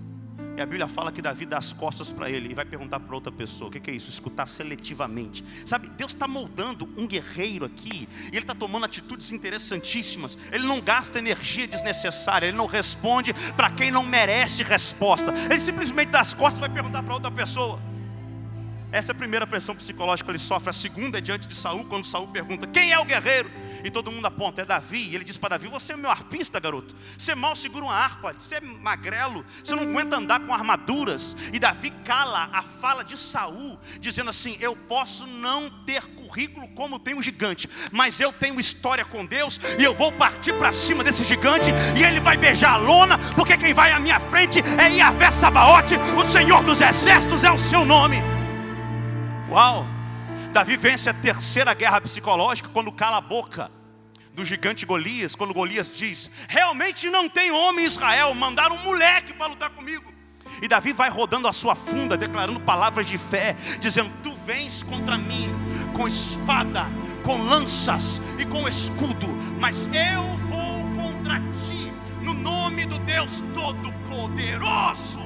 E 0.56 0.60
a 0.60 0.66
Bíblia 0.66 0.86
fala 0.86 1.10
que 1.10 1.22
Davi 1.22 1.46
dá 1.46 1.58
as 1.58 1.72
costas 1.72 2.12
para 2.12 2.30
ele 2.30 2.50
e 2.50 2.54
vai 2.54 2.64
perguntar 2.64 3.00
para 3.00 3.14
outra 3.14 3.32
pessoa: 3.32 3.68
o 3.68 3.72
que 3.72 3.90
é 3.90 3.94
isso? 3.94 4.10
Escutar 4.10 4.46
seletivamente. 4.46 5.44
Sabe, 5.64 5.88
Deus 5.88 6.12
está 6.12 6.28
moldando 6.28 6.88
um 6.96 7.06
guerreiro 7.06 7.64
aqui, 7.64 8.08
e 8.26 8.36
ele 8.36 8.40
está 8.40 8.54
tomando 8.54 8.84
atitudes 8.84 9.32
interessantíssimas. 9.32 10.36
Ele 10.50 10.66
não 10.66 10.80
gasta 10.80 11.18
energia 11.18 11.66
desnecessária, 11.66 12.46
ele 12.46 12.56
não 12.56 12.66
responde 12.66 13.32
para 13.56 13.70
quem 13.70 13.90
não 13.90 14.02
merece 14.02 14.62
resposta. 14.62 15.32
Ele 15.50 15.60
simplesmente 15.60 16.10
dá 16.10 16.20
as 16.20 16.34
costas 16.34 16.58
e 16.58 16.60
vai 16.60 16.70
perguntar 16.70 17.02
para 17.02 17.14
outra 17.14 17.30
pessoa. 17.30 17.91
Essa 18.92 19.12
é 19.12 19.14
a 19.14 19.16
primeira 19.16 19.46
pressão 19.46 19.74
psicológica 19.74 20.26
que 20.26 20.32
ele 20.32 20.38
sofre. 20.38 20.70
A 20.70 20.72
segunda 20.72 21.18
é 21.18 21.20
diante 21.20 21.48
de 21.48 21.54
Saul, 21.54 21.84
quando 21.86 22.06
Saul 22.06 22.28
pergunta: 22.28 22.66
quem 22.66 22.92
é 22.92 22.98
o 22.98 23.04
guerreiro? 23.04 23.50
e 23.84 23.90
todo 23.90 24.10
mundo 24.10 24.26
aponta, 24.26 24.62
é 24.62 24.64
Davi. 24.64 25.08
E 25.10 25.14
ele 25.14 25.24
diz 25.24 25.36
para 25.36 25.50
Davi: 25.50 25.68
Você 25.68 25.92
é 25.92 25.96
meu 25.96 26.10
arpista, 26.10 26.60
garoto. 26.60 26.94
Você 27.16 27.34
mal 27.34 27.54
segura 27.56 27.84
uma 27.84 27.94
harpa, 27.94 28.34
você 28.38 28.56
é 28.56 28.60
magrelo, 28.60 29.44
você 29.62 29.74
não 29.74 29.82
aguenta 29.82 30.16
andar 30.16 30.40
com 30.40 30.52
armaduras. 30.52 31.36
E 31.52 31.58
Davi 31.58 31.90
cala 32.04 32.48
a 32.52 32.62
fala 32.62 33.02
de 33.02 33.16
Saul, 33.16 33.78
dizendo 34.00 34.30
assim: 34.30 34.56
Eu 34.60 34.76
posso 34.76 35.26
não 35.26 35.68
ter 35.84 36.02
currículo 36.02 36.68
como 36.68 36.98
tem 36.98 37.14
um 37.14 37.22
gigante, 37.22 37.68
mas 37.90 38.20
eu 38.20 38.32
tenho 38.32 38.58
história 38.58 39.04
com 39.04 39.26
Deus 39.26 39.60
e 39.78 39.84
eu 39.84 39.94
vou 39.94 40.10
partir 40.12 40.52
para 40.54 40.72
cima 40.72 41.04
desse 41.04 41.24
gigante 41.24 41.70
e 41.96 42.02
ele 42.02 42.20
vai 42.20 42.36
beijar 42.36 42.74
a 42.74 42.76
lona, 42.76 43.18
porque 43.34 43.56
quem 43.56 43.74
vai 43.74 43.92
à 43.92 44.00
minha 44.00 44.18
frente 44.18 44.60
é 44.78 44.90
Iavé 44.96 45.30
Sabaote, 45.30 45.96
o 46.16 46.24
Senhor 46.26 46.62
dos 46.62 46.80
exércitos 46.80 47.44
é 47.44 47.50
o 47.50 47.58
seu 47.58 47.84
nome. 47.84 48.41
Uau! 49.52 49.86
Davi 50.50 50.78
vence 50.78 51.10
a 51.10 51.14
terceira 51.14 51.74
guerra 51.74 52.00
psicológica 52.00 52.70
quando 52.70 52.90
cala 52.90 53.18
a 53.18 53.20
boca 53.20 53.70
do 54.32 54.46
gigante 54.46 54.86
Golias, 54.86 55.34
quando 55.34 55.52
Golias 55.52 55.94
diz: 55.94 56.30
Realmente 56.48 57.10
não 57.10 57.28
tem 57.28 57.50
homem 57.50 57.84
em 57.84 57.86
Israel, 57.86 58.34
mandaram 58.34 58.76
um 58.76 58.82
moleque 58.82 59.34
para 59.34 59.48
lutar 59.48 59.68
comigo. 59.68 60.10
E 60.62 60.68
Davi 60.68 60.94
vai 60.94 61.10
rodando 61.10 61.46
a 61.48 61.52
sua 61.52 61.74
funda, 61.74 62.16
declarando 62.16 62.60
palavras 62.60 63.06
de 63.06 63.18
fé, 63.18 63.54
dizendo: 63.78 64.10
Tu 64.22 64.34
vens 64.46 64.82
contra 64.82 65.18
mim 65.18 65.50
com 65.92 66.08
espada, 66.08 66.86
com 67.22 67.36
lanças 67.42 68.22
e 68.38 68.46
com 68.46 68.66
escudo, 68.66 69.28
mas 69.60 69.86
eu 69.88 70.22
vou 70.48 71.04
contra 71.04 71.38
ti, 71.66 71.92
no 72.22 72.32
nome 72.32 72.86
do 72.86 72.98
Deus 73.00 73.42
Todo-Poderoso. 73.52 75.20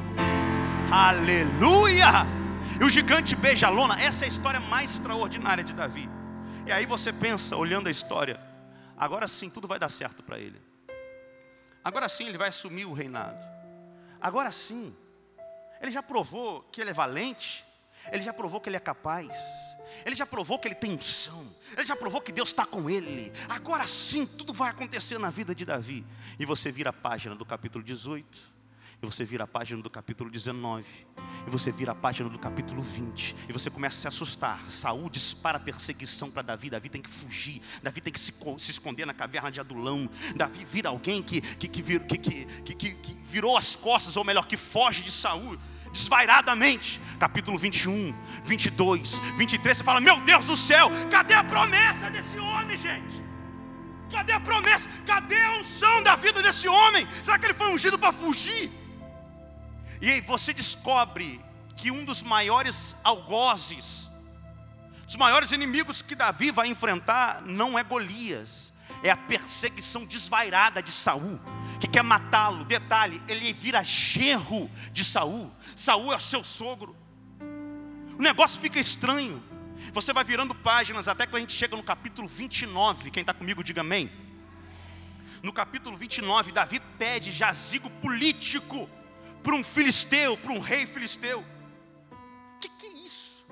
Aleluia! 0.91 2.36
E 2.79 2.85
o 2.85 2.91
gigante 2.91 3.35
beija 3.35 3.69
a 3.69 3.71
lona. 3.71 3.99
Essa 4.03 4.25
é 4.25 4.27
a 4.27 4.29
história 4.29 4.61
mais 4.61 4.93
extraordinária 4.93 5.65
de 5.65 5.73
Davi. 5.73 6.09
E 6.67 6.73
aí 6.73 6.85
você 6.85 7.11
pensa, 7.11 7.57
olhando 7.57 7.89
a 7.89 7.91
história, 7.91 8.39
agora 8.97 9.27
sim 9.27 9.49
tudo 9.49 9.67
vai 9.67 9.79
dar 9.79 9.89
certo 9.89 10.23
para 10.23 10.39
ele. 10.39 10.61
Agora 11.83 12.07
sim 12.09 12.27
ele 12.27 12.37
vai 12.37 12.49
assumir 12.49 12.85
o 12.85 12.93
reinado. 12.93 13.41
Agora 14.21 14.53
sim, 14.53 14.95
ele 15.81 15.91
já 15.91 16.03
provou 16.03 16.63
que 16.71 16.81
ele 16.81 16.91
é 16.91 16.93
valente. 16.93 17.65
Ele 18.13 18.23
já 18.23 18.33
provou 18.33 18.61
que 18.61 18.69
ele 18.69 18.77
é 18.77 18.81
capaz. 18.81 19.31
Ele 20.05 20.15
já 20.15 20.27
provou 20.27 20.59
que 20.59 20.69
ele 20.69 20.75
tem 20.75 20.93
unção. 20.93 21.49
Ele 21.73 21.87
já 21.87 21.97
provou 21.97 22.21
que 22.21 22.31
Deus 22.31 22.51
está 22.51 22.67
com 22.67 22.91
ele. 22.91 23.33
Agora 23.49 23.87
sim, 23.87 24.27
tudo 24.27 24.53
vai 24.53 24.71
acontecer 24.71 25.19
na 25.19 25.31
vida 25.31 25.55
de 25.55 25.65
Davi. 25.65 26.05
E 26.39 26.45
você 26.45 26.71
vira 26.71 26.91
a 26.91 26.93
página 26.93 27.35
do 27.35 27.45
capítulo 27.45 27.83
18 27.83 28.56
e 29.03 29.07
você 29.07 29.25
vira 29.25 29.45
a 29.45 29.47
página 29.47 29.83
do 29.83 29.91
capítulo 29.91 30.31
19. 30.31 30.85
E 31.47 31.51
você 31.51 31.71
vira 31.71 31.93
a 31.93 31.95
página 31.95 32.29
do 32.29 32.39
capítulo 32.39 32.83
20. 32.83 33.37
E 33.49 33.53
você 33.53 33.71
começa 33.71 33.97
a 33.97 34.01
se 34.01 34.09
assustar. 34.09 34.59
Saúl 34.69 35.11
dispara 35.11 35.61
perseguição 35.61 36.31
para 36.31 36.43
Davi. 36.43 36.71
Davi 36.71 36.89
tem 36.89 37.03
que 37.03 37.11
fugir. 37.11 37.61
Davi 37.83 38.01
tem 38.01 38.13
que 38.13 38.19
se, 38.19 38.33
se, 38.59 38.71
esconder 38.71 39.07
na 39.07 39.15
caverna 39.15 39.51
de 39.51 39.61
Adulão. 39.61 40.09
Davi 40.35 40.65
vira 40.65 40.89
alguém 40.89 41.23
que, 41.23 41.41
que, 41.41 41.69
que, 41.69 41.83
que, 41.83 42.19
que, 42.19 42.75
que, 42.75 42.95
que 42.95 43.15
virou 43.25 43.57
as 43.57 43.77
costas, 43.77 44.17
ou 44.17 44.25
melhor, 44.25 44.47
que 44.47 44.57
foge 44.57 45.03
de 45.03 45.13
Saúl 45.13 45.59
desvairadamente. 45.93 47.01
Capítulo 47.19 47.59
21, 47.59 48.15
22, 48.45 49.19
23. 49.37 49.77
Você 49.77 49.85
fala: 49.85 50.01
Meu 50.01 50.21
Deus 50.23 50.47
do 50.47 50.57
céu, 50.57 50.91
cadê 51.11 51.35
a 51.35 51.45
promessa 51.45 52.11
desse 52.11 52.39
homem, 52.39 52.77
gente? 52.77 53.23
Cadê 54.11 54.33
a 54.33 54.41
promessa? 54.41 54.89
Cadê 55.05 55.41
a 55.41 55.59
unção 55.59 56.03
da 56.03 56.17
vida 56.17 56.43
desse 56.43 56.67
homem? 56.67 57.07
Será 57.23 57.39
que 57.39 57.47
ele 57.47 57.55
foi 57.55 57.69
ungido 57.73 57.99
para 57.99 58.13
fugir? 58.13 58.86
E 60.01 60.11
aí 60.11 60.21
você 60.21 60.53
descobre 60.53 61.41
que 61.75 61.91
um 61.91 62.05
dos 62.05 62.23
maiores 62.23 62.97
algozes, 63.05 64.11
dos 65.05 65.17
maiores 65.17 65.53
inimigos 65.53 66.03
que 66.03 66.15
Davi 66.15 66.51
vai 66.51 66.69
enfrentar, 66.69 67.43
não 67.43 67.79
é 67.79 67.85
Golias, 67.85 68.73
é 69.03 69.11
a 69.11 69.17
perseguição 69.17 70.05
desvairada 70.05 70.83
de 70.83 70.91
Saul, 70.91 71.39
que 71.81 71.87
quer 71.87 72.03
matá-lo. 72.03 72.65
Detalhe, 72.65 73.23
ele 73.29 73.53
vira 73.53 73.83
genro 73.83 74.71
de 74.93 75.05
Saul. 75.05 75.51
Saul 75.75 76.13
é 76.13 76.19
seu 76.19 76.43
sogro. 76.43 76.97
O 78.19 78.23
negócio 78.23 78.61
fica 78.61 78.79
estranho. 78.79 79.43
Você 79.93 80.13
vai 80.13 80.25
virando 80.25 80.55
páginas 80.55 81.07
até 81.07 81.27
que 81.27 81.37
a 81.37 81.39
gente 81.39 81.53
chega 81.53 81.77
no 81.77 81.83
capítulo 81.83 82.27
29. 82.27 83.11
Quem 83.11 83.21
está 83.21 83.35
comigo, 83.35 83.63
diga 83.63 83.83
amém. 83.83 84.11
no 85.43 85.53
capítulo 85.53 85.97
29, 85.97 86.51
Davi 86.51 86.81
pede 86.99 87.31
jazigo 87.31 87.89
político 87.89 88.89
para 89.47 89.55
um 89.55 89.63
filisteu, 89.63 90.37
para 90.37 90.53
um 90.53 90.59
rei 90.59 90.85
filisteu. 90.87 91.39
O 91.39 92.59
que, 92.59 92.69
que 92.69 92.87
é 92.87 92.93
isso? 93.07 93.47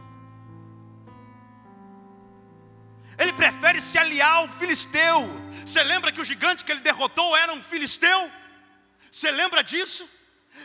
Ele 3.16 3.32
prefere 3.34 3.80
se 3.80 3.96
aliar 3.96 4.38
ao 4.38 4.48
filisteu. 4.48 5.20
Você 5.64 5.84
lembra 5.84 6.10
que 6.10 6.20
o 6.20 6.24
gigante 6.24 6.64
que 6.64 6.72
ele 6.72 6.80
derrotou 6.80 7.36
era 7.36 7.52
um 7.52 7.62
filisteu? 7.62 8.28
Você 9.08 9.30
lembra 9.30 9.62
disso? 9.62 10.08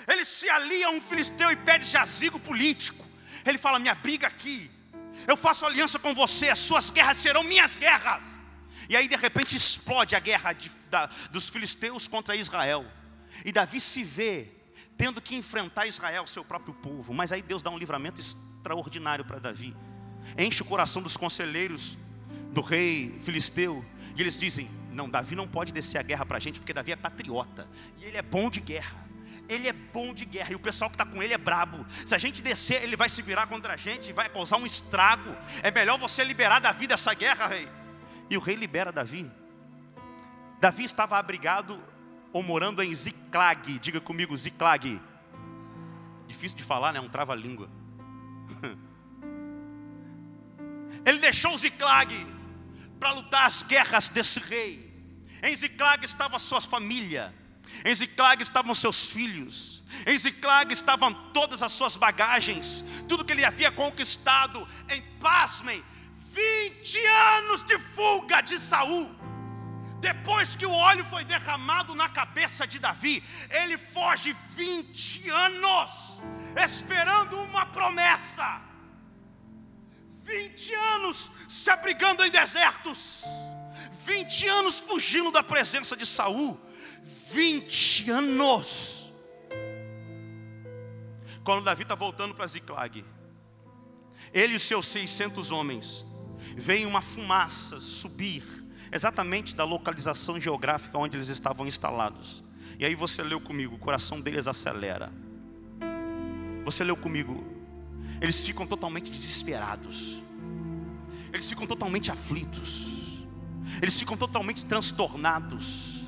Ele 0.07 0.25
se 0.25 0.49
alia 0.49 0.87
a 0.87 0.89
um 0.89 0.99
filisteu 0.99 1.51
e 1.51 1.55
pede 1.57 1.85
jazigo 1.85 2.39
político. 2.39 3.05
Ele 3.45 3.59
fala: 3.59 3.77
Minha 3.77 3.93
briga 3.93 4.25
aqui, 4.25 4.67
eu 5.27 5.37
faço 5.37 5.63
aliança 5.63 5.99
com 5.99 6.11
você, 6.15 6.49
as 6.49 6.57
suas 6.57 6.89
guerras 6.89 7.17
serão 7.17 7.43
minhas 7.43 7.77
guerras. 7.77 8.23
E 8.89 8.97
aí 8.97 9.07
de 9.07 9.15
repente 9.15 9.55
explode 9.55 10.15
a 10.15 10.19
guerra 10.19 10.53
de, 10.53 10.71
da, 10.89 11.05
dos 11.29 11.49
filisteus 11.49 12.07
contra 12.07 12.35
Israel. 12.35 12.83
E 13.45 13.51
Davi 13.51 13.79
se 13.79 14.03
vê 14.03 14.58
tendo 14.99 15.21
que 15.21 15.33
enfrentar 15.33 15.87
Israel, 15.87 16.27
seu 16.27 16.43
próprio 16.43 16.73
povo. 16.73 17.13
Mas 17.13 17.31
aí 17.31 17.41
Deus 17.41 17.63
dá 17.63 17.69
um 17.69 17.77
livramento 17.77 18.19
extraordinário 18.19 19.23
para 19.23 19.39
Davi. 19.39 19.73
Enche 20.37 20.61
o 20.61 20.65
coração 20.65 21.01
dos 21.01 21.15
conselheiros 21.15 21.97
do 22.51 22.59
rei 22.59 23.17
filisteu. 23.23 23.83
E 24.13 24.21
eles 24.21 24.37
dizem: 24.37 24.69
Não, 24.91 25.09
Davi 25.09 25.37
não 25.37 25.47
pode 25.47 25.71
descer 25.71 25.99
a 25.99 26.01
guerra 26.03 26.25
para 26.25 26.35
a 26.35 26.39
gente, 26.39 26.59
porque 26.59 26.73
Davi 26.73 26.91
é 26.91 26.97
patriota. 26.97 27.65
E 27.97 28.03
ele 28.03 28.17
é 28.17 28.21
bom 28.21 28.49
de 28.49 28.59
guerra. 28.59 29.07
Ele 29.47 29.69
é 29.69 29.73
bom 29.73 30.13
de 30.13 30.25
guerra. 30.25 30.51
E 30.51 30.55
o 30.55 30.59
pessoal 30.59 30.89
que 30.89 30.95
está 30.95 31.05
com 31.05 31.23
ele 31.23 31.33
é 31.33 31.37
brabo. 31.37 31.85
Se 32.05 32.13
a 32.13 32.17
gente 32.17 32.41
descer, 32.41 32.83
ele 32.83 32.97
vai 32.97 33.07
se 33.07 33.21
virar 33.21 33.47
contra 33.47 33.75
a 33.75 33.77
gente 33.77 34.09
e 34.09 34.13
vai 34.13 34.27
causar 34.27 34.57
um 34.57 34.65
estrago. 34.65 35.33
É 35.63 35.71
melhor 35.71 35.97
você 35.97 36.25
liberar 36.25 36.59
Davi 36.59 36.87
dessa 36.87 37.13
guerra, 37.13 37.47
rei. 37.47 37.69
E 38.29 38.35
o 38.35 38.41
rei 38.41 38.57
libera 38.57 38.91
Davi. 38.91 39.31
Davi 40.59 40.83
estava 40.83 41.17
abrigado 41.17 41.81
ou 42.31 42.43
morando 42.43 42.81
em 42.83 42.93
Ziclag. 42.93 43.79
Diga 43.79 43.99
comigo, 43.99 44.35
Ziclag. 44.37 45.01
Difícil 46.27 46.57
de 46.57 46.63
falar, 46.63 46.93
né? 46.93 46.99
Um 46.99 47.09
trava-língua. 47.09 47.69
Ele 51.05 51.19
deixou 51.19 51.57
Ziclag 51.57 52.13
para 52.99 53.11
lutar 53.13 53.45
as 53.45 53.63
guerras 53.63 54.09
desse 54.09 54.39
rei. 54.41 54.89
Em 55.41 55.55
Ziclag 55.55 56.03
estava 56.05 56.37
sua 56.37 56.61
família. 56.61 57.33
Em 57.85 57.95
Ziclag 57.95 58.41
estavam 58.41 58.73
seus 58.75 59.07
filhos. 59.07 59.83
Em 60.05 60.17
Ziclag 60.17 60.71
estavam 60.73 61.13
todas 61.31 61.63
as 61.63 61.71
suas 61.71 61.97
bagagens, 61.97 62.83
tudo 63.07 63.25
que 63.25 63.33
ele 63.33 63.45
havia 63.45 63.71
conquistado. 63.71 64.65
Em 64.89 65.01
pasmem, 65.19 65.83
20 66.33 67.05
anos 67.05 67.63
de 67.63 67.77
fuga 67.79 68.41
de 68.41 68.59
Saul. 68.59 69.18
Depois 69.99 70.55
que 70.55 70.65
o 70.65 70.71
óleo 70.71 71.05
foi 71.05 71.25
derramado 71.25 71.93
na 71.93 72.07
cabeça 72.07 72.65
de 72.65 72.79
Davi, 72.79 73.23
ele 73.49 73.77
foge 73.77 74.35
20 74.55 75.29
anos, 75.29 76.21
esperando 76.55 77.37
uma 77.41 77.65
promessa. 77.65 78.61
20 80.23 80.73
anos 80.75 81.31
se 81.47 81.69
abrigando 81.69 82.23
em 82.23 82.29
desertos, 82.29 83.23
20 84.05 84.47
anos 84.47 84.79
fugindo 84.79 85.31
da 85.31 85.41
presença 85.41 85.97
de 85.97 86.05
Saul, 86.05 86.59
20 87.31 88.11
anos. 88.11 89.11
Quando 91.43 91.63
Davi 91.63 91.83
está 91.83 91.95
voltando 91.95 92.35
para 92.35 92.45
Ziclag, 92.47 93.03
ele 94.31 94.55
e 94.55 94.59
seus 94.59 94.87
600 94.87 95.51
homens 95.51 96.05
veio 96.55 96.87
uma 96.87 97.01
fumaça 97.01 97.81
subir, 97.81 98.43
exatamente 98.91 99.55
da 99.55 99.63
localização 99.63 100.39
geográfica 100.39 100.97
onde 100.97 101.17
eles 101.17 101.29
estavam 101.29 101.67
instalados. 101.67 102.43
E 102.77 102.85
aí 102.85 102.95
você 102.95 103.21
leu 103.23 103.39
comigo, 103.39 103.75
o 103.75 103.79
coração 103.79 104.21
deles 104.21 104.47
acelera. 104.47 105.11
Você 106.63 106.83
leu 106.83 106.95
comigo, 106.95 107.45
eles 108.21 108.45
ficam 108.45 108.65
totalmente 108.65 109.09
desesperados, 109.09 110.23
eles 111.31 111.47
ficam 111.47 111.65
totalmente 111.65 112.11
aflitos, 112.11 113.25
eles 113.81 113.97
ficam 113.97 114.17
totalmente 114.17 114.65
transtornados. 114.65 115.99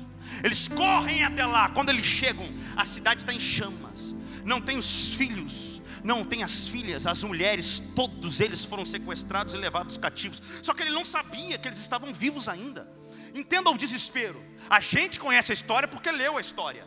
Eles 0.42 0.66
correm 0.66 1.24
até 1.24 1.44
lá, 1.44 1.68
quando 1.68 1.90
eles 1.90 2.06
chegam, 2.06 2.48
a 2.74 2.84
cidade 2.84 3.20
está 3.20 3.32
em 3.32 3.40
chamas, 3.40 4.14
não 4.44 4.60
tem 4.60 4.78
os 4.78 5.14
filhos, 5.14 5.71
não 6.04 6.24
tem 6.24 6.42
as 6.42 6.66
filhas, 6.66 7.06
as 7.06 7.22
mulheres, 7.22 7.80
todos 7.94 8.40
eles 8.40 8.64
foram 8.64 8.84
sequestrados 8.84 9.54
e 9.54 9.56
levados 9.56 9.96
cativos. 9.96 10.42
Só 10.62 10.74
que 10.74 10.82
ele 10.82 10.90
não 10.90 11.04
sabia 11.04 11.58
que 11.58 11.68
eles 11.68 11.78
estavam 11.78 12.12
vivos 12.12 12.48
ainda. 12.48 12.88
Entenda 13.34 13.70
o 13.70 13.78
desespero. 13.78 14.42
A 14.68 14.80
gente 14.80 15.20
conhece 15.20 15.52
a 15.52 15.54
história 15.54 15.86
porque 15.86 16.10
leu 16.10 16.36
a 16.36 16.40
história. 16.40 16.86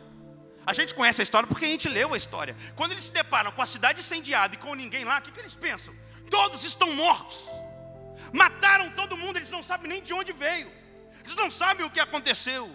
A 0.66 0.74
gente 0.74 0.94
conhece 0.94 1.22
a 1.22 1.24
história 1.24 1.46
porque 1.46 1.64
a 1.64 1.68
gente 1.68 1.88
leu 1.88 2.12
a 2.12 2.16
história. 2.16 2.56
Quando 2.74 2.92
eles 2.92 3.04
se 3.04 3.12
deparam 3.12 3.52
com 3.52 3.62
a 3.62 3.66
cidade 3.66 4.00
incendiada 4.00 4.54
e 4.54 4.58
com 4.58 4.74
ninguém 4.74 5.04
lá, 5.04 5.18
o 5.18 5.22
que, 5.22 5.30
que 5.30 5.40
eles 5.40 5.54
pensam? 5.54 5.94
Todos 6.30 6.64
estão 6.64 6.92
mortos. 6.92 7.46
Mataram 8.32 8.90
todo 8.90 9.16
mundo, 9.16 9.36
eles 9.36 9.50
não 9.50 9.62
sabem 9.62 9.88
nem 9.88 10.02
de 10.02 10.12
onde 10.12 10.32
veio. 10.32 10.70
Eles 11.20 11.36
não 11.36 11.50
sabem 11.50 11.86
o 11.86 11.90
que 11.90 12.00
aconteceu. 12.00 12.68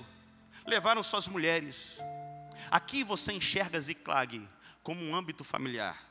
Levaram 0.65 1.03
suas 1.03 1.27
mulheres. 1.27 1.99
Aqui 2.69 3.03
você 3.03 3.33
enxerga 3.33 3.79
Ziklag 3.79 4.47
como 4.81 5.03
um 5.03 5.15
âmbito 5.15 5.43
familiar. 5.43 6.10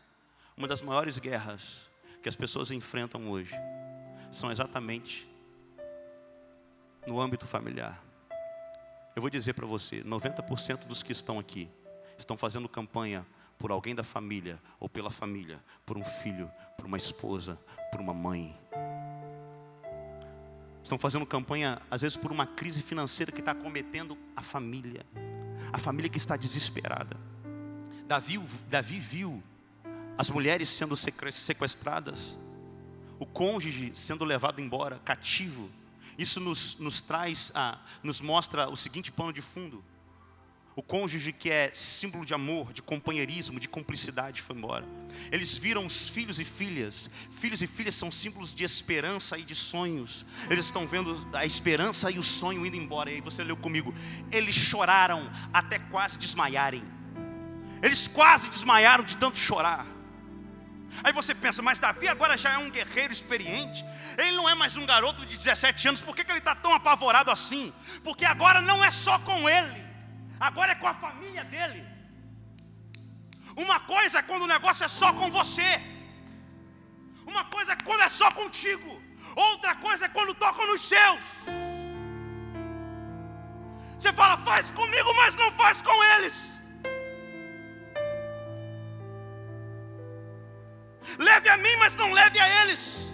Uma 0.60 0.68
das 0.68 0.82
maiores 0.82 1.18
guerras 1.18 1.86
que 2.22 2.28
as 2.28 2.36
pessoas 2.36 2.70
enfrentam 2.70 3.30
hoje 3.30 3.54
são 4.30 4.52
exatamente 4.52 5.26
no 7.06 7.18
âmbito 7.18 7.46
familiar. 7.46 7.98
Eu 9.16 9.22
vou 9.22 9.30
dizer 9.30 9.54
para 9.54 9.64
você: 9.64 10.02
90% 10.04 10.86
dos 10.86 11.02
que 11.02 11.12
estão 11.12 11.38
aqui 11.38 11.66
estão 12.18 12.36
fazendo 12.36 12.68
campanha 12.68 13.24
por 13.56 13.70
alguém 13.70 13.94
da 13.94 14.04
família 14.04 14.60
ou 14.78 14.86
pela 14.86 15.10
família, 15.10 15.64
por 15.86 15.96
um 15.96 16.04
filho, 16.04 16.46
por 16.76 16.84
uma 16.84 16.98
esposa, 16.98 17.58
por 17.90 18.02
uma 18.02 18.12
mãe. 18.12 18.54
Estão 20.84 20.98
fazendo 20.98 21.24
campanha, 21.24 21.80
às 21.90 22.02
vezes, 22.02 22.18
por 22.18 22.30
uma 22.30 22.46
crise 22.46 22.82
financeira 22.82 23.32
que 23.32 23.40
está 23.40 23.54
cometendo 23.54 24.14
a 24.36 24.42
família, 24.42 25.06
a 25.72 25.78
família 25.78 26.10
que 26.10 26.18
está 26.18 26.36
desesperada. 26.36 27.16
Davi, 28.06 28.38
Davi 28.68 29.00
viu 29.00 29.42
as 30.20 30.28
mulheres 30.28 30.68
sendo 30.68 30.94
sequestradas, 30.94 32.37
o 33.18 33.24
cônjuge 33.24 33.90
sendo 33.94 34.22
levado 34.22 34.61
embora, 34.61 34.98
cativo. 35.02 35.70
Isso 36.18 36.38
nos, 36.38 36.78
nos 36.78 37.00
traz, 37.00 37.50
a, 37.54 37.78
nos 38.02 38.20
mostra 38.20 38.68
o 38.68 38.76
seguinte 38.76 39.11
pano 39.11 39.33
de 39.33 39.40
fundo: 39.40 39.83
o 40.76 40.83
cônjuge 40.83 41.33
que 41.33 41.48
é 41.48 41.70
símbolo 41.72 42.26
de 42.26 42.35
amor, 42.35 42.70
de 42.74 42.83
companheirismo, 42.83 43.59
de 43.59 43.66
cumplicidade 43.66 44.42
foi 44.42 44.56
embora. 44.56 44.87
Eles 45.33 45.54
viram 45.56 45.87
os 45.87 46.09
filhos 46.09 46.38
e 46.38 46.44
filhas. 46.44 47.09
Filhos 47.30 47.62
e 47.62 47.66
filhas 47.66 47.94
são 47.94 48.11
símbolos 48.11 48.54
de 48.54 48.62
esperança 48.62 49.38
e 49.38 49.42
de 49.42 49.54
sonhos. 49.54 50.26
Eles 50.50 50.66
estão 50.66 50.87
vendo 50.87 51.16
a 51.33 51.46
esperança 51.46 52.11
e 52.11 52.18
o 52.18 52.22
sonho 52.22 52.66
indo 52.66 52.76
embora. 52.76 53.11
E 53.11 53.14
aí 53.14 53.20
você 53.22 53.42
leu 53.42 53.56
comigo. 53.56 53.94
Eles 54.30 54.54
choraram 54.54 55.30
até 55.50 55.78
quase 55.78 56.18
desmaiarem. 56.18 56.83
Eles 57.83 58.06
quase 58.06 58.50
desmaiaram 58.50 59.02
de 59.02 59.16
tanto 59.16 59.38
chorar. 59.38 59.87
Aí 61.05 61.12
você 61.12 61.35
pensa, 61.35 61.62
mas 61.62 61.79
Davi 61.79 62.09
agora 62.09 62.37
já 62.37 62.50
é 62.53 62.59
um 62.59 62.70
guerreiro 62.70 63.12
experiente. 63.12 63.85
Ele 64.18 64.33
não 64.33 64.48
é 64.48 64.55
mais 64.55 64.76
um 64.76 64.85
garoto 64.85 65.24
de 65.24 65.37
17 65.37 65.88
anos. 65.88 66.03
Por 66.03 66.14
que, 66.14 66.24
que 66.24 66.33
ele 66.33 66.38
está 66.38 66.55
tão 66.55 66.72
apavorado 66.72 67.31
assim? 67.31 67.72
Porque 68.03 68.24
agora 68.24 68.61
não 68.61 68.85
é 68.85 68.90
só 68.90 69.18
com 69.20 69.48
ele, 69.48 69.85
agora 70.38 70.72
é 70.72 70.74
com 70.74 70.87
a 70.87 70.94
família 70.94 71.44
dele. 71.44 71.87
Uma 73.57 73.81
coisa 73.81 74.18
é 74.18 74.22
quando 74.22 74.42
o 74.42 74.46
negócio 74.46 74.85
é 74.85 74.88
só 74.88 75.12
com 75.12 75.31
você, 75.31 75.81
uma 77.26 77.44
coisa 77.44 77.72
é 77.72 77.76
quando 77.76 78.03
é 78.03 78.09
só 78.09 78.31
contigo, 78.31 79.03
outra 79.37 79.74
coisa 79.76 80.07
é 80.07 80.09
quando 80.09 80.35
toca 80.35 80.64
nos 80.66 80.81
seus. 80.83 81.24
Você 83.98 84.12
fala, 84.12 84.37
faz 84.38 84.70
comigo, 84.70 85.14
mas 85.14 85.37
não 85.37 85.53
faz 85.53 85.83
com 85.83 86.05
eles. 86.14 86.49
Leve 91.20 91.50
a 91.50 91.56
mim, 91.59 91.76
mas 91.78 91.94
não 91.96 92.11
leve 92.12 92.38
a 92.38 92.62
eles. 92.62 93.12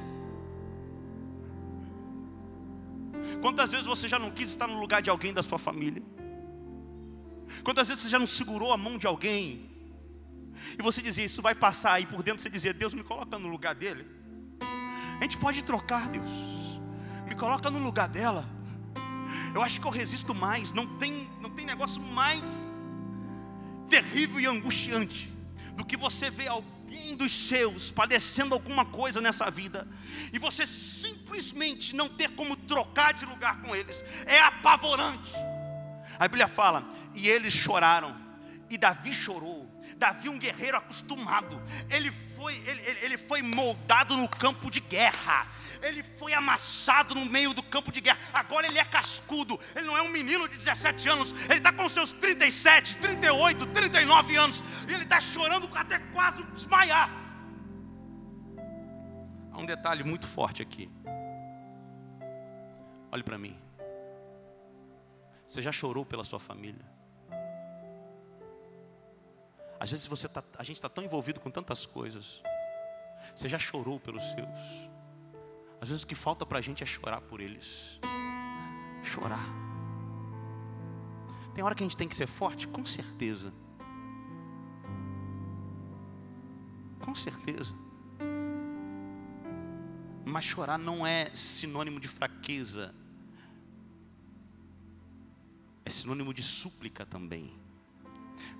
Quantas 3.42 3.72
vezes 3.72 3.86
você 3.86 4.06
já 4.06 4.16
não 4.16 4.30
quis 4.30 4.50
estar 4.50 4.68
no 4.68 4.78
lugar 4.78 5.02
de 5.02 5.10
alguém 5.10 5.32
da 5.34 5.42
sua 5.42 5.58
família? 5.58 6.02
Quantas 7.64 7.88
vezes 7.88 8.04
você 8.04 8.10
já 8.10 8.18
não 8.18 8.26
segurou 8.26 8.72
a 8.72 8.76
mão 8.76 8.96
de 8.96 9.08
alguém? 9.08 9.68
E 10.78 10.82
você 10.82 11.02
dizia, 11.02 11.24
isso 11.24 11.42
vai 11.42 11.54
passar, 11.54 12.00
e 12.00 12.06
por 12.06 12.22
dentro 12.22 12.40
você 12.40 12.48
dizia, 12.48 12.72
Deus 12.72 12.94
me 12.94 13.02
coloca 13.02 13.36
no 13.40 13.48
lugar 13.48 13.74
dele. 13.74 14.06
A 15.18 15.22
gente 15.22 15.36
pode 15.38 15.64
trocar, 15.64 16.08
Deus. 16.08 16.80
Me 17.26 17.34
coloca 17.34 17.68
no 17.70 17.80
lugar 17.80 18.08
dela. 18.08 18.48
Eu 19.52 19.62
acho 19.62 19.80
que 19.80 19.86
eu 19.86 19.90
resisto 19.90 20.32
mais. 20.32 20.72
Não 20.72 20.86
tem, 20.96 21.28
não 21.40 21.50
tem 21.50 21.66
negócio 21.66 22.00
mais 22.00 22.44
terrível 23.88 24.38
e 24.38 24.46
angustiante 24.46 25.32
do 25.72 25.84
que 25.84 25.96
você 25.96 26.30
ver 26.30 26.48
alguém 26.48 26.75
alguém 26.86 27.16
dos 27.16 27.32
seus 27.32 27.90
padecendo 27.90 28.54
alguma 28.54 28.84
coisa 28.84 29.20
nessa 29.20 29.50
vida 29.50 29.86
e 30.32 30.38
você 30.38 30.64
simplesmente 30.64 31.94
não 31.96 32.08
ter 32.08 32.30
como 32.30 32.54
trocar 32.56 33.12
de 33.12 33.26
lugar 33.26 33.60
com 33.62 33.74
eles, 33.74 34.04
é 34.26 34.38
apavorante. 34.38 35.32
A 36.18 36.28
Bíblia 36.28 36.46
fala, 36.46 36.88
e 37.14 37.28
eles 37.28 37.52
choraram, 37.52 38.16
e 38.70 38.78
Davi 38.78 39.12
chorou. 39.12 39.66
Davi, 39.98 40.28
um 40.28 40.38
guerreiro 40.38 40.76
acostumado, 40.76 41.60
ele 41.90 42.12
foi, 42.36 42.54
ele, 42.66 42.82
ele 43.02 43.18
foi 43.18 43.42
moldado 43.42 44.16
no 44.16 44.28
campo 44.28 44.70
de 44.70 44.80
guerra 44.80 45.46
ele 45.82 46.02
foi 46.02 46.32
amassado 46.32 47.14
no 47.14 47.24
meio 47.26 47.52
do 47.52 47.62
campo 47.62 47.92
de 47.92 48.00
guerra. 48.00 48.18
Agora 48.32 48.66
ele 48.66 48.78
é 48.78 48.84
cascudo. 48.84 49.58
Ele 49.74 49.86
não 49.86 49.96
é 49.96 50.02
um 50.02 50.08
menino 50.08 50.48
de 50.48 50.56
17 50.56 51.08
anos. 51.08 51.32
Ele 51.44 51.58
está 51.58 51.72
com 51.72 51.88
seus 51.88 52.12
37, 52.12 52.98
38, 52.98 53.66
39 53.66 54.36
anos. 54.36 54.62
E 54.88 54.94
ele 54.94 55.04
está 55.04 55.20
chorando 55.20 55.68
até 55.74 55.98
quase 56.12 56.42
desmaiar. 56.44 57.10
Há 59.52 59.58
um 59.58 59.66
detalhe 59.66 60.04
muito 60.04 60.26
forte 60.26 60.62
aqui. 60.62 60.90
Olhe 63.10 63.22
para 63.22 63.38
mim. 63.38 63.58
Você 65.46 65.62
já 65.62 65.72
chorou 65.72 66.04
pela 66.04 66.24
sua 66.24 66.40
família? 66.40 66.84
Às 69.78 69.90
vezes 69.90 70.06
você 70.06 70.28
tá, 70.28 70.42
a 70.58 70.62
gente 70.62 70.76
está 70.76 70.88
tão 70.88 71.04
envolvido 71.04 71.40
com 71.40 71.50
tantas 71.50 71.86
coisas. 71.86 72.42
Você 73.34 73.48
já 73.48 73.58
chorou 73.58 74.00
pelos 74.00 74.22
seus? 74.22 74.95
Às 75.80 75.88
vezes 75.88 76.02
o 76.02 76.06
que 76.06 76.14
falta 76.14 76.44
para 76.46 76.58
a 76.58 76.62
gente 76.62 76.82
é 76.82 76.86
chorar 76.86 77.20
por 77.20 77.40
eles. 77.40 78.00
Chorar. 79.02 79.46
Tem 81.54 81.62
hora 81.64 81.74
que 81.74 81.82
a 81.82 81.86
gente 81.86 81.96
tem 81.96 82.08
que 82.08 82.16
ser 82.16 82.26
forte? 82.26 82.66
Com 82.68 82.84
certeza. 82.84 83.52
Com 87.00 87.14
certeza. 87.14 87.74
Mas 90.24 90.44
chorar 90.44 90.78
não 90.78 91.06
é 91.06 91.30
sinônimo 91.34 92.00
de 92.00 92.08
fraqueza. 92.08 92.94
É 95.84 95.88
sinônimo 95.88 96.34
de 96.34 96.42
súplica 96.42 97.06
também. 97.06 97.54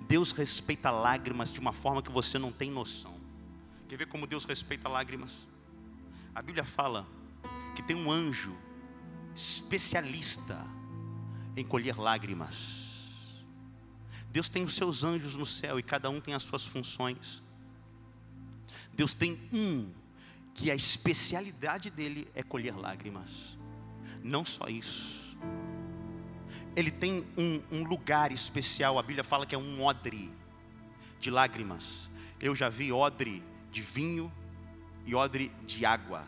Deus 0.07 0.31
respeita 0.31 0.89
lágrimas 0.89 1.51
de 1.51 1.59
uma 1.59 1.73
forma 1.73 2.01
que 2.01 2.11
você 2.11 2.39
não 2.39 2.51
tem 2.51 2.71
noção. 2.71 3.15
Quer 3.87 3.97
ver 3.97 4.07
como 4.07 4.25
Deus 4.25 4.45
respeita 4.45 4.87
lágrimas? 4.87 5.47
A 6.37 6.41
Bíblia 6.43 6.63
fala 6.63 7.07
que 7.75 7.81
tem 7.81 7.95
um 7.95 8.11
anjo 8.11 8.55
especialista 9.33 10.55
em 11.55 11.65
colher 11.65 11.97
lágrimas. 11.97 13.43
Deus 14.29 14.47
tem 14.47 14.63
os 14.63 14.75
seus 14.75 15.03
anjos 15.03 15.33
no 15.33 15.47
céu 15.47 15.79
e 15.79 15.81
cada 15.81 16.11
um 16.11 16.21
tem 16.21 16.35
as 16.35 16.43
suas 16.43 16.63
funções. 16.63 17.41
Deus 18.93 19.15
tem 19.15 19.49
um 19.51 19.91
que 20.53 20.69
a 20.69 20.75
especialidade 20.75 21.89
dele 21.89 22.27
é 22.35 22.43
colher 22.43 22.77
lágrimas. 22.77 23.57
Não 24.23 24.45
só 24.45 24.67
isso. 24.67 25.35
Ele 26.75 26.91
tem 26.91 27.25
um, 27.35 27.63
um 27.71 27.83
lugar 27.83 28.31
especial, 28.31 28.99
a 28.99 29.01
Bíblia 29.01 29.23
fala 29.23 29.43
que 29.43 29.55
é 29.55 29.57
um 29.57 29.83
odre 29.83 30.31
de 31.19 31.31
lágrimas. 31.31 32.11
Eu 32.39 32.53
já 32.53 32.69
vi 32.69 32.91
odre 32.91 33.43
de 33.71 33.81
vinho, 33.81 34.31
e 35.07 35.15
odre 35.15 35.51
de 35.65 35.85
água. 35.85 36.23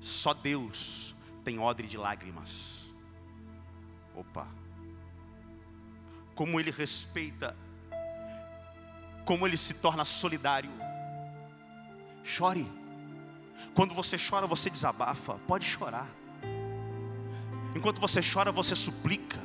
Só 0.00 0.34
Deus 0.34 1.14
tem 1.42 1.58
odre 1.58 1.88
de 1.88 1.96
lágrimas. 1.96 2.94
Opa. 4.14 4.46
Como 6.34 6.60
ele 6.60 6.70
respeita, 6.70 7.56
como 9.24 9.46
ele 9.46 9.56
se 9.56 9.74
torna 9.74 10.04
solidário. 10.04 10.70
Chore. 12.22 12.70
Quando 13.74 13.94
você 13.94 14.16
chora, 14.18 14.46
você 14.46 14.68
desabafa. 14.68 15.34
Pode 15.46 15.64
chorar. 15.64 16.08
Enquanto 17.74 18.00
você 18.00 18.20
chora, 18.22 18.52
você 18.52 18.76
suplica. 18.76 19.40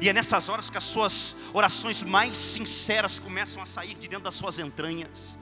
E 0.00 0.08
é 0.08 0.12
nessas 0.12 0.48
horas 0.48 0.70
que 0.70 0.78
as 0.78 0.84
suas 0.84 1.36
orações 1.52 2.02
mais 2.04 2.36
sinceras 2.36 3.18
começam 3.18 3.60
a 3.60 3.66
sair 3.66 3.94
de 3.94 4.06
dentro 4.06 4.24
das 4.24 4.36
suas 4.36 4.58
entranhas. 4.58 5.36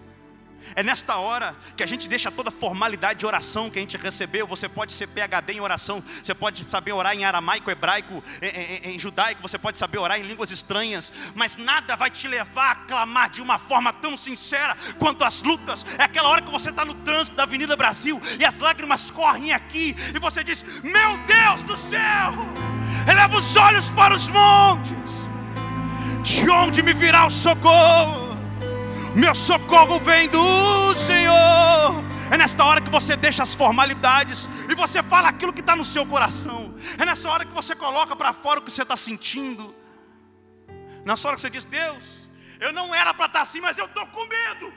É 0.74 0.82
nesta 0.82 1.16
hora 1.16 1.54
que 1.76 1.82
a 1.82 1.86
gente 1.86 2.08
deixa 2.08 2.30
toda 2.30 2.48
a 2.48 2.52
formalidade 2.52 3.20
de 3.20 3.26
oração 3.26 3.70
que 3.70 3.78
a 3.78 3.82
gente 3.82 3.96
recebeu. 3.96 4.46
Você 4.46 4.68
pode 4.68 4.92
ser 4.92 5.06
PHD 5.06 5.54
em 5.54 5.60
oração, 5.60 6.02
você 6.22 6.34
pode 6.34 6.66
saber 6.68 6.92
orar 6.92 7.14
em 7.14 7.24
aramaico, 7.24 7.70
hebraico, 7.70 8.22
em, 8.42 8.46
em, 8.46 8.94
em, 8.94 8.98
judaico, 8.98 9.42
você 9.42 9.58
pode 9.58 9.78
saber 9.78 9.98
orar 9.98 10.18
em 10.18 10.22
línguas 10.22 10.50
estranhas, 10.50 11.12
mas 11.34 11.56
nada 11.56 11.94
vai 11.96 12.10
te 12.10 12.26
levar 12.26 12.72
a 12.72 12.74
clamar 12.76 13.30
de 13.30 13.40
uma 13.40 13.58
forma 13.58 13.92
tão 13.92 14.16
sincera 14.16 14.76
quanto 14.98 15.24
as 15.24 15.42
lutas. 15.42 15.84
É 15.98 16.04
aquela 16.04 16.28
hora 16.28 16.42
que 16.42 16.50
você 16.50 16.70
está 16.70 16.84
no 16.84 16.94
trânsito 16.94 17.36
da 17.36 17.44
Avenida 17.44 17.76
Brasil 17.76 18.20
e 18.38 18.44
as 18.44 18.58
lágrimas 18.58 19.10
correm 19.10 19.52
aqui, 19.52 19.94
e 20.14 20.18
você 20.18 20.42
diz: 20.42 20.82
Meu 20.82 21.18
Deus 21.26 21.62
do 21.62 21.76
céu, 21.76 22.34
eleva 23.10 23.36
os 23.36 23.56
olhos 23.56 23.90
para 23.90 24.14
os 24.14 24.28
montes, 24.28 25.28
de 26.22 26.48
onde 26.50 26.82
me 26.82 26.92
virá 26.92 27.26
o 27.26 27.30
socorro? 27.30 28.25
Meu 29.16 29.34
socorro 29.34 29.98
vem 29.98 30.28
do 30.28 30.94
Senhor. 30.94 32.04
É 32.30 32.36
nesta 32.36 32.62
hora 32.66 32.82
que 32.82 32.90
você 32.90 33.16
deixa 33.16 33.42
as 33.42 33.54
formalidades 33.54 34.46
e 34.70 34.74
você 34.74 35.02
fala 35.02 35.30
aquilo 35.30 35.54
que 35.54 35.60
está 35.60 35.74
no 35.74 35.86
seu 35.86 36.04
coração. 36.04 36.74
É 36.98 37.04
nessa 37.06 37.30
hora 37.30 37.46
que 37.46 37.52
você 37.52 37.74
coloca 37.74 38.14
para 38.14 38.34
fora 38.34 38.60
o 38.60 38.62
que 38.62 38.70
você 38.70 38.82
está 38.82 38.94
sentindo. 38.94 39.74
Nessa 41.02 41.28
hora 41.28 41.36
que 41.36 41.40
você 41.40 41.48
diz: 41.48 41.64
Deus, 41.64 42.28
eu 42.60 42.74
não 42.74 42.94
era 42.94 43.14
para 43.14 43.24
estar 43.24 43.38
tá 43.38 43.42
assim, 43.42 43.60
mas 43.60 43.78
eu 43.78 43.86
estou 43.86 44.06
com 44.08 44.26
medo. 44.26 44.70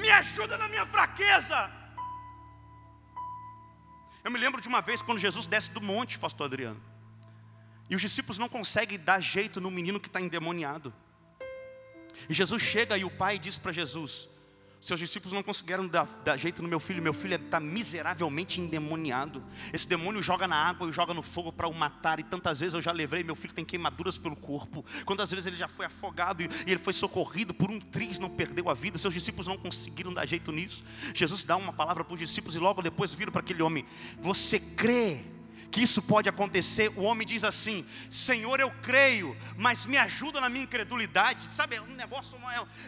Me 0.00 0.10
ajuda 0.12 0.56
na 0.56 0.66
minha 0.66 0.86
fraqueza. 0.86 1.70
Eu 4.24 4.30
me 4.30 4.38
lembro 4.38 4.62
de 4.62 4.68
uma 4.68 4.80
vez 4.80 5.02
quando 5.02 5.18
Jesus 5.18 5.46
desce 5.46 5.72
do 5.72 5.82
monte, 5.82 6.18
Pastor 6.18 6.46
Adriano, 6.46 6.82
e 7.90 7.94
os 7.94 8.00
discípulos 8.00 8.38
não 8.38 8.48
conseguem 8.48 8.98
dar 8.98 9.20
jeito 9.20 9.60
no 9.60 9.70
menino 9.70 10.00
que 10.00 10.06
está 10.06 10.22
endemoniado. 10.22 10.94
E 12.28 12.34
Jesus 12.34 12.62
chega 12.62 12.96
e 12.96 13.04
o 13.04 13.10
pai 13.10 13.38
diz 13.38 13.58
para 13.58 13.72
Jesus: 13.72 14.28
Seus 14.80 15.00
discípulos 15.00 15.32
não 15.32 15.42
conseguiram 15.42 15.86
dar, 15.86 16.04
dar, 16.24 16.36
jeito 16.36 16.62
no 16.62 16.68
meu 16.68 16.78
filho, 16.78 17.02
meu 17.02 17.12
filho 17.12 17.36
está 17.36 17.58
miseravelmente 17.58 18.60
endemoniado. 18.60 19.42
Esse 19.72 19.88
demônio 19.88 20.22
joga 20.22 20.46
na 20.46 20.56
água 20.56 20.88
e 20.88 20.92
joga 20.92 21.14
no 21.14 21.22
fogo 21.22 21.52
para 21.52 21.66
o 21.66 21.74
matar. 21.74 22.20
E 22.20 22.22
tantas 22.22 22.60
vezes 22.60 22.74
eu 22.74 22.82
já 22.82 22.92
levei, 22.92 23.24
meu 23.24 23.34
filho 23.34 23.54
tem 23.54 23.64
queimaduras 23.64 24.18
pelo 24.18 24.36
corpo. 24.36 24.84
Quantas 25.04 25.30
vezes 25.30 25.46
ele 25.46 25.56
já 25.56 25.68
foi 25.68 25.86
afogado 25.86 26.42
e, 26.42 26.48
e 26.66 26.70
ele 26.70 26.78
foi 26.78 26.92
socorrido 26.92 27.54
por 27.54 27.70
um 27.70 27.80
triz, 27.80 28.18
não 28.18 28.30
perdeu 28.30 28.68
a 28.68 28.74
vida. 28.74 28.98
Seus 28.98 29.14
discípulos 29.14 29.46
não 29.46 29.56
conseguiram 29.56 30.12
dar 30.12 30.26
jeito 30.26 30.52
nisso. 30.52 30.84
Jesus 31.14 31.44
dá 31.44 31.56
uma 31.56 31.72
palavra 31.72 32.04
para 32.04 32.14
os 32.14 32.20
discípulos 32.20 32.54
e 32.54 32.58
logo 32.58 32.82
depois 32.82 33.14
vira 33.14 33.32
para 33.32 33.40
aquele 33.40 33.62
homem: 33.62 33.84
Você 34.20 34.60
crê? 34.60 35.33
Que 35.74 35.82
isso 35.82 36.02
pode 36.02 36.28
acontecer, 36.28 36.88
o 36.90 37.02
homem 37.02 37.26
diz 37.26 37.42
assim: 37.42 37.84
Senhor, 38.08 38.60
eu 38.60 38.70
creio, 38.80 39.36
mas 39.58 39.86
me 39.86 39.96
ajuda 39.96 40.40
na 40.40 40.48
minha 40.48 40.62
incredulidade. 40.62 41.52
Sabe, 41.52 41.74
é 41.74 41.82
um 41.82 41.86
negócio, 41.86 42.38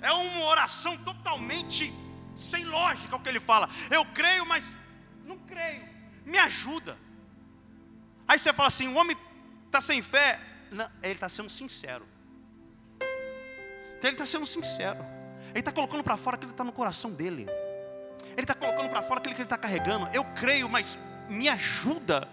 é, 0.00 0.06
é 0.06 0.12
uma 0.12 0.44
oração 0.44 0.96
totalmente 0.98 1.92
sem 2.36 2.64
lógica 2.64 3.16
o 3.16 3.18
que 3.18 3.28
ele 3.28 3.40
fala. 3.40 3.68
Eu 3.90 4.04
creio, 4.04 4.46
mas 4.46 4.64
não 5.24 5.36
creio, 5.36 5.82
me 6.24 6.38
ajuda. 6.38 6.96
Aí 8.28 8.38
você 8.38 8.52
fala 8.52 8.68
assim: 8.68 8.86
o 8.86 8.94
homem 8.94 9.16
está 9.66 9.80
sem 9.80 10.00
fé, 10.00 10.38
não, 10.70 10.88
ele 11.02 11.14
está 11.14 11.28
sendo 11.28 11.50
sincero. 11.50 12.06
Então 13.00 14.10
ele 14.10 14.12
está 14.12 14.26
sendo 14.26 14.46
sincero. 14.46 15.04
Ele 15.48 15.58
está 15.58 15.72
colocando 15.72 16.04
para 16.04 16.16
fora 16.16 16.36
aquilo 16.36 16.52
que 16.52 16.54
está 16.54 16.62
no 16.62 16.70
coração 16.70 17.10
dele. 17.10 17.48
Ele 18.30 18.42
está 18.42 18.54
colocando 18.54 18.88
para 18.88 19.02
fora 19.02 19.18
aquilo 19.18 19.34
que 19.34 19.40
ele 19.40 19.46
está 19.46 19.58
carregando. 19.58 20.08
Eu 20.14 20.24
creio, 20.36 20.68
mas 20.68 20.96
me 21.28 21.48
ajuda. 21.48 22.28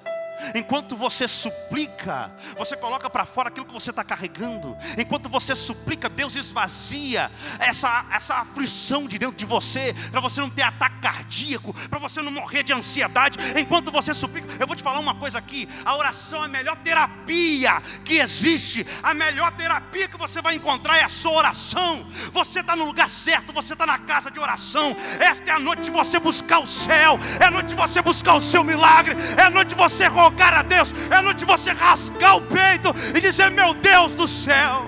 Enquanto 0.56 0.96
você 0.96 1.28
suplica, 1.28 2.32
você 2.58 2.76
coloca 2.76 3.10
para 3.10 3.26
fora 3.26 3.50
aquilo 3.50 3.66
que 3.66 3.74
você 3.74 3.90
está 3.90 4.04
carregando. 4.04 4.76
Enquanto 4.98 5.30
você 5.30 5.56
suplica, 5.56 6.10
Deus 6.10 6.36
esvazia 6.36 7.32
essa, 7.60 8.06
essa 8.12 8.36
aflição 8.36 9.08
de 9.08 9.18
dentro 9.18 9.36
de 9.36 9.46
você, 9.46 9.96
para 10.12 10.20
você 10.20 10.42
não 10.42 10.50
ter 10.50 10.64
ataque 10.64 10.94
cardíaco, 11.02 11.74
para 11.90 12.00
você 12.00 12.22
não 12.22 12.32
morrer 12.32 12.64
de 12.64 12.74
ansiedade. 12.74 13.38
Enquanto 13.60 13.92
você 13.92 14.14
suplica, 14.14 14.48
eu 14.60 14.68
vou 14.68 14.76
te 14.76 14.84
falar 14.84 15.00
uma 15.00 15.16
coisa 15.16 15.38
aqui: 15.38 15.68
a 15.86 15.96
oração 15.96 16.44
é 16.44 16.46
a 16.46 16.50
melhor 16.50 16.78
terapia 16.78 17.82
que 18.06 18.20
existe. 18.20 18.86
A 19.02 19.14
melhor 19.14 19.52
terapia 19.52 20.08
que 20.08 20.18
você 20.18 20.42
vai 20.42 20.56
encontrar 20.56 20.98
é 20.98 21.04
a 21.04 21.10
sua 21.10 21.34
oração. 21.34 22.06
Você 22.32 22.62
está 22.62 22.76
no 22.76 22.86
lugar 22.86 23.10
certo, 23.10 23.54
você 23.54 23.74
está 23.74 23.86
na 23.86 24.00
casa 24.00 24.32
de 24.32 24.40
oração. 24.40 24.96
Esta 25.20 25.52
é 25.52 25.54
a 25.54 25.60
noite 25.60 25.84
de 25.84 25.92
você 25.92 26.20
buscar 26.20 26.60
o 26.60 26.68
céu, 26.68 27.20
é 27.40 27.46
a 27.46 27.52
noite 27.52 27.70
de 27.70 27.76
você 27.76 28.02
buscar 28.02 28.36
o 28.36 28.42
seu 28.42 28.64
milagre, 28.64 29.16
é 29.38 29.44
a 29.44 29.50
noite 29.50 29.70
de 29.70 29.76
você 29.76 30.08
rogar 30.08 30.33
a 30.42 30.62
Deus, 30.64 30.94
é 31.12 31.22
noite 31.22 31.40
de 31.40 31.46
você 31.46 31.72
rasgar 31.72 32.38
o 32.38 32.42
peito 32.42 32.90
e 33.16 33.22
dizer: 33.22 33.52
Meu 33.52 33.74
Deus 33.74 34.16
do 34.16 34.28
céu, 34.28 34.86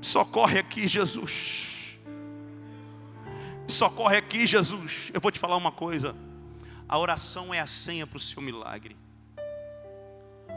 socorre 0.00 0.58
aqui, 0.58 0.86
Jesus. 0.86 1.98
Socorre 3.66 4.18
aqui, 4.18 4.46
Jesus. 4.46 5.10
Eu 5.14 5.20
vou 5.20 5.30
te 5.30 5.38
falar 5.38 5.56
uma 5.56 5.72
coisa: 5.72 6.14
a 6.88 6.98
oração 6.98 7.52
é 7.52 7.60
a 7.60 7.66
senha 7.66 8.06
para 8.06 8.16
o 8.16 8.20
seu 8.20 8.42
milagre. 8.42 8.96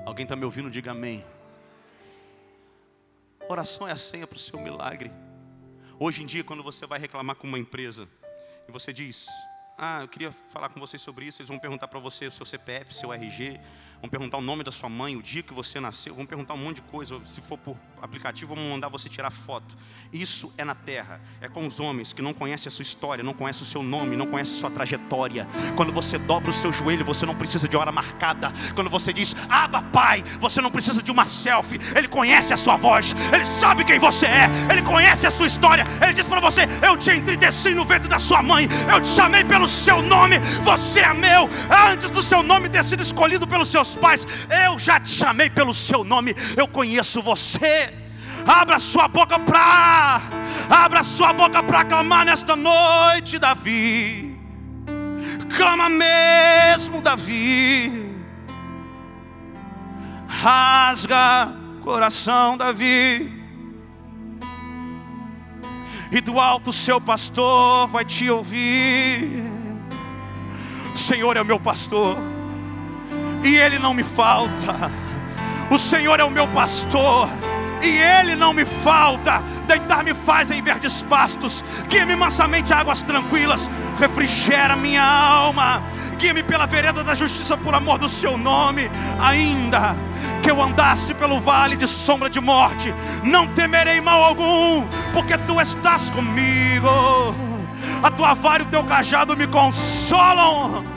Alguém 0.06 0.24
está 0.24 0.36
me 0.36 0.46
ouvindo? 0.46 0.70
Diga 0.70 0.92
amém. 0.92 1.26
Oração 3.50 3.88
é 3.88 3.92
a 3.92 3.98
senha 3.98 4.28
para 4.28 4.36
o 4.36 4.40
seu 4.40 4.60
milagre. 4.60 5.12
Hoje 6.00 6.22
em 6.22 6.26
dia, 6.26 6.44
quando 6.44 6.62
você 6.62 6.86
vai 6.86 7.00
reclamar 7.00 7.36
com 7.36 7.48
uma 7.48 7.58
empresa, 7.58 8.08
e 8.68 8.72
você 8.72 8.92
diz: 8.92 9.28
Ah, 9.78 10.02
eu 10.02 10.08
queria 10.08 10.32
falar 10.32 10.70
com 10.70 10.80
vocês 10.80 11.00
sobre 11.00 11.26
isso. 11.26 11.40
Eles 11.40 11.50
vão 11.50 11.60
perguntar 11.60 11.88
para 11.88 12.00
você 12.00 12.26
o 12.26 12.32
seu 12.32 12.46
CPF, 12.46 12.92
seu 12.94 13.14
RG, 13.14 13.60
vão 14.02 14.10
perguntar 14.10 14.38
o 14.38 14.42
nome 14.42 14.64
da 14.64 14.72
sua 14.72 14.90
mãe, 14.90 15.16
o 15.16 15.22
dia 15.22 15.44
que 15.44 15.54
você 15.54 15.80
nasceu, 15.80 16.16
vão 16.16 16.26
perguntar 16.26 16.56
um 16.56 16.58
monte 16.58 16.78
de 16.78 16.82
coisa. 16.84 17.24
Se 17.24 17.42
for 17.42 17.60
por 17.60 17.78
aplicativo, 18.02 18.56
vão 18.56 18.64
mandar 18.70 18.90
você 18.90 19.10
tirar 19.10 19.32
foto. 19.32 19.76
Isso 20.12 20.54
é 20.58 20.64
na 20.64 20.76
terra, 20.76 21.20
é 21.42 21.50
com 21.50 21.66
os 21.66 21.80
homens 21.80 22.14
que 22.14 22.22
não 22.22 22.34
conhecem 22.34 22.68
a 22.68 22.72
sua 22.72 22.84
história, 22.84 23.24
não 23.24 23.34
conhecem 23.34 23.64
o 23.64 23.66
seu 23.66 23.84
nome, 23.84 24.16
não 24.16 24.28
conhecem 24.28 24.56
a 24.56 24.60
sua 24.60 24.72
trajetória. 24.72 25.48
Quando 25.76 25.92
você 25.92 26.18
dobra 26.18 26.50
o 26.50 26.54
seu 26.54 26.72
joelho, 26.72 27.04
você 27.04 27.26
não 27.26 27.36
precisa 27.36 27.68
de 27.68 27.76
hora 27.76 27.92
marcada. 27.92 28.52
Quando 28.76 28.90
você 28.90 29.12
diz, 29.12 29.36
Aba 29.50 29.82
Pai, 29.82 30.24
você 30.40 30.62
não 30.62 30.72
precisa 30.72 31.02
de 31.04 31.12
uma 31.12 31.26
selfie. 31.26 31.80
Ele 31.96 32.08
conhece 32.08 32.54
a 32.54 32.58
sua 32.58 32.78
voz, 32.78 33.16
ele 33.34 33.46
sabe 33.46 33.84
quem 33.84 34.00
você 34.00 34.28
é, 34.28 34.50
ele 34.72 34.82
conhece 34.82 35.26
a 35.28 35.32
sua 35.32 35.48
história. 35.48 35.84
Ele 36.02 36.14
diz 36.14 36.28
para 36.28 36.40
você: 36.40 36.62
Eu 36.86 36.98
te 36.98 37.12
entreteci 37.12 37.72
no 37.72 37.86
ventre 37.86 38.08
da 38.08 38.20
sua 38.20 38.42
mãe, 38.42 38.68
eu 38.94 39.02
te 39.02 39.08
chamei 39.08 39.44
pelo 39.44 39.68
seu 39.68 40.02
nome, 40.02 40.40
você 40.64 41.02
é 41.02 41.14
meu. 41.14 41.50
Antes 41.92 42.12
do 42.12 42.22
seu 42.22 42.44
nome 42.44 42.70
ter 42.70 42.84
sido 42.84 43.02
escolhido 43.02 43.48
pelos 43.48 43.70
seus 43.70 43.96
pais, 43.96 44.26
eu 44.66 44.78
já 44.80 45.00
te 45.00 45.10
chamei 45.10 45.50
pelo 45.50 45.74
seu 45.74 46.04
nome, 46.04 46.36
eu 46.56 46.68
conheço 46.68 47.22
você. 47.22 47.97
Abra 48.48 48.80
sua 48.80 49.10
boca 49.10 49.38
para, 49.38 50.22
abra 50.70 51.04
sua 51.04 51.34
boca 51.34 51.62
para 51.62 51.84
clamar 51.84 52.26
nesta 52.26 52.56
noite, 52.56 53.38
Davi. 53.38 54.38
Clama 55.56 55.90
mesmo, 55.90 57.02
Davi. 57.02 58.08
Rasga 60.28 61.54
coração, 61.88 62.58
Davi. 62.58 63.34
E 66.12 66.22
do 66.22 66.40
alto 66.40 66.72
seu 66.72 67.02
pastor 67.02 67.88
vai 67.88 68.06
te 68.06 68.30
ouvir. 68.30 69.44
O 70.94 70.98
Senhor 70.98 71.38
é 71.38 71.42
o 71.42 71.46
meu 71.46 71.60
pastor, 71.60 72.18
e 73.44 73.56
Ele 73.56 73.78
não 73.78 73.94
me 73.94 74.04
falta. 74.04 74.92
O 75.70 75.78
Senhor 75.78 76.20
é 76.20 76.24
o 76.24 76.30
meu 76.30 76.48
pastor, 76.48 77.30
e 77.82 77.98
Ele 77.98 78.36
não 78.36 78.54
me 78.54 78.66
falta. 78.66 79.44
Deitar-me 79.68 80.14
faz 80.14 80.52
em 80.52 80.62
verdes 80.62 81.04
pastos, 81.04 81.64
guia-me 81.88 82.16
mansamente 82.16 82.74
a 82.74 82.80
águas 82.80 83.02
tranquilas, 83.02 83.70
refrigera 84.00 84.76
minha 84.76 85.04
alma, 85.04 85.82
guia-me 86.18 86.44
pela 86.44 86.66
vereda 86.66 87.04
da 87.04 87.14
justiça 87.14 87.58
por 87.58 87.74
amor 87.74 87.98
do 87.98 88.08
Seu 88.08 88.38
nome. 88.38 88.90
Ainda 89.20 89.96
que 90.42 90.50
eu 90.50 90.62
andasse 90.62 91.14
pelo 91.14 91.40
vale 91.40 91.76
de 91.76 91.88
sombra 91.88 92.30
de 92.30 92.40
morte, 92.40 92.94
não 93.24 93.48
temerei 93.48 94.02
mal 94.02 94.24
algum, 94.24 94.88
porque 95.14 95.38
Tu 95.38 95.62
estás 95.62 96.10
comigo 96.10 96.88
a 98.04 98.12
tua 98.12 98.34
vara 98.34 98.64
e 98.64 98.66
o 98.66 98.70
teu 98.70 98.84
cajado 98.84 99.36
me 99.36 99.48
consolam. 99.48 100.97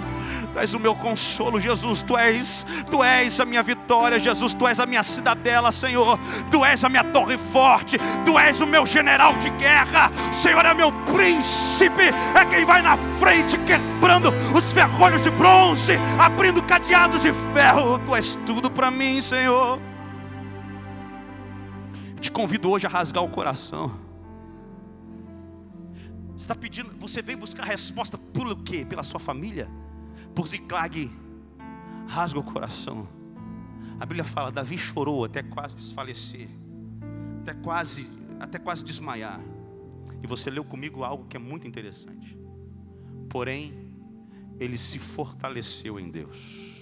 Tu 0.53 0.59
és 0.59 0.75
o 0.75 0.81
meu 0.81 0.95
consolo, 0.95 1.61
Jesus. 1.61 2.03
Tu 2.03 2.17
és, 2.17 2.67
tu 2.91 3.03
és 3.05 3.39
a 3.41 3.45
minha 3.45 3.63
vitória, 3.63 4.19
Jesus. 4.19 4.53
Tu 4.53 4.67
és 4.67 4.81
a 4.81 4.87
minha 4.87 5.03
cidadela, 5.03 5.71
Senhor. 5.71 6.19
Tu 6.51 6.65
és 6.65 6.83
a 6.83 6.89
minha 6.89 7.05
torre 7.05 7.39
forte. 7.39 7.99
Tu 8.25 8.39
és 8.39 8.61
o 8.61 8.67
meu 8.67 8.85
general 8.85 9.35
de 9.35 9.51
guerra. 9.51 10.11
Senhor 10.33 10.65
é 10.65 10.75
meu 10.75 10.93
príncipe. 11.13 12.03
É 12.35 12.45
quem 12.45 12.65
vai 12.65 12.83
na 12.83 12.97
frente, 12.97 13.57
quebrando 13.59 14.33
os 14.55 14.73
ferrolhos 14.73 15.23
de 15.23 15.31
bronze, 15.31 15.95
abrindo 16.19 16.63
cadeados 16.63 17.23
de 17.23 17.33
ferro. 17.55 17.99
Tu 18.01 18.17
és 18.17 18.35
tudo 18.47 18.71
para 18.71 18.91
mim, 18.91 19.23
Senhor. 19.23 19.81
Te 22.21 22.31
convido 22.31 22.71
hoje 22.71 22.87
a 22.87 22.91
rasgar 22.91 23.23
o 23.23 23.29
coração 23.29 24.11
está 26.41 26.55
pedindo, 26.55 26.91
você 26.99 27.21
veio 27.21 27.39
buscar 27.39 27.65
resposta 27.65 28.17
por 28.17 28.57
quê? 28.63 28.85
Pela 28.89 29.03
sua 29.03 29.21
família? 29.21 29.69
Por 30.41 30.49
Ziclag, 30.49 31.11
rasga 32.09 32.41
o 32.41 32.43
coração. 32.43 33.07
A 34.01 34.07
Bíblia 34.07 34.25
fala, 34.25 34.51
Davi 34.51 34.79
chorou 34.79 35.23
até 35.23 35.43
quase 35.43 35.77
desfalecer, 35.77 36.49
até 37.43 37.53
quase, 37.53 38.09
até 38.41 38.59
quase 38.59 38.83
desmaiar. 38.83 39.39
E 40.23 40.27
você 40.27 40.49
leu 40.49 40.65
comigo 40.65 41.05
algo 41.05 41.27
que 41.27 41.37
é 41.37 41.39
muito 41.39 41.69
interessante. 41.69 42.39
Porém, 43.29 43.95
ele 44.59 44.79
se 44.79 44.99
fortaleceu 44.99 46.01
em 46.01 46.11
Deus. 46.11 46.80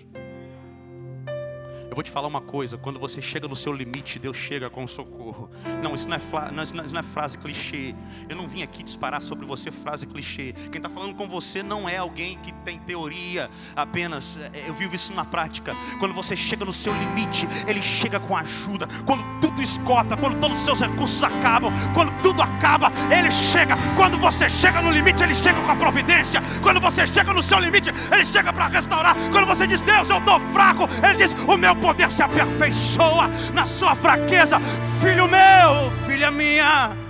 Eu 1.89 1.95
vou 1.95 2.03
te 2.03 2.11
falar 2.11 2.29
uma 2.29 2.41
coisa: 2.41 2.77
quando 2.77 3.01
você 3.01 3.21
chega 3.23 3.49
no 3.49 3.57
seu 3.57 3.73
limite, 3.73 4.19
Deus 4.19 4.37
chega 4.37 4.69
com 4.69 4.87
socorro. 4.87 5.51
Não, 5.83 5.95
isso 5.95 6.09
não 6.09 6.17
é, 6.17 6.21
não, 6.53 6.63
isso 6.63 6.75
não 6.75 7.01
é 7.01 7.03
frase 7.03 7.39
clichê. 7.39 7.95
Eu 8.29 8.37
não 8.37 8.47
vim 8.47 8.63
aqui 8.63 8.83
disparar 8.83 9.23
sobre 9.23 9.47
você 9.47 9.71
frase 9.71 10.07
clichê. 10.07 10.53
Quem 10.71 10.79
está 10.79 10.89
falando 10.89 11.15
com 11.15 11.27
você 11.29 11.63
não 11.63 11.89
é 11.89 11.97
alguém 11.97 12.37
que 12.39 12.53
tem 12.53 12.79
teoria 12.79 13.51
apenas. 13.75 14.37
É, 14.37 14.69
eu 14.69 14.75
vivo 14.75 14.95
isso 14.95 15.15
na 15.15 15.25
prática. 15.25 15.75
Quando 15.99 16.13
você 16.13 16.37
chega 16.37 16.65
no 16.65 16.73
seu 16.73 16.93
limite, 16.93 17.49
Ele 17.67 17.81
chega 17.81 18.21
com 18.21 18.37
ajuda. 18.37 18.87
Quando 19.07 19.25
tudo 19.41 19.63
esgota, 19.63 20.17
quando 20.17 20.39
todos 20.39 20.59
os 20.59 20.65
seus 20.65 20.81
recursos 20.81 21.23
acabam, 21.23 21.73
quando 21.95 22.13
tudo 22.23 22.43
acaba, 22.43 22.91
Ele 23.11 23.31
chega. 23.31 23.77
Quando 23.97 24.19
você 24.19 24.51
chega 24.51 24.83
no 24.83 24.91
limite, 24.91 25.23
Ele 25.23 25.35
chega 25.35 25.61
com 25.63 25.73
a 25.73 25.77
providência. 25.77 26.43
Quando 26.63 26.81
você 26.81 27.07
chega 27.07 27.33
no 27.33 27.43
seu 27.43 27.59
limite, 27.59 27.91
Ele 28.13 28.25
chega 28.27 28.53
para 28.53 28.69
restaurar. 28.69 29.17
Quando 29.33 29.47
você 29.47 29.67
diz, 29.67 29.81
Deus, 29.81 30.11
eu 30.11 30.19
estou 30.19 30.39
fraco, 30.39 30.87
Ele 31.03 31.17
diz, 31.17 31.33
o 31.33 31.57
meu 31.57 31.78
poder 31.79 32.11
se 32.11 32.23
aperfeiçoa 32.23 33.31
na 33.55 33.67
sua 33.67 33.95
fraqueza. 33.95 34.61
Filho 35.01 35.29
meu, 35.29 35.91
filha 36.07 36.31
minha. 36.31 37.08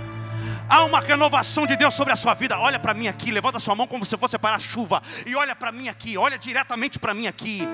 Há 0.69 0.83
uma 0.83 0.99
renovação 0.99 1.65
de 1.65 1.75
Deus 1.75 1.95
sobre 1.95 2.13
a 2.13 2.15
sua 2.15 2.35
vida. 2.35 2.59
Olha 2.59 2.77
para 2.77 2.93
mim 2.93 3.07
aqui, 3.07 3.31
levanta 3.31 3.59
sua 3.59 3.73
mão 3.73 3.87
como 3.87 4.05
se 4.05 4.15
fosse 4.15 4.37
para 4.37 4.55
a 4.55 4.59
chuva. 4.59 5.01
E 5.25 5.35
olha 5.35 5.55
para 5.55 5.71
mim 5.71 5.89
aqui, 5.89 6.15
olha 6.15 6.37
diretamente 6.37 6.99
para 6.99 7.13
mim 7.13 7.25
aqui. 7.25 7.67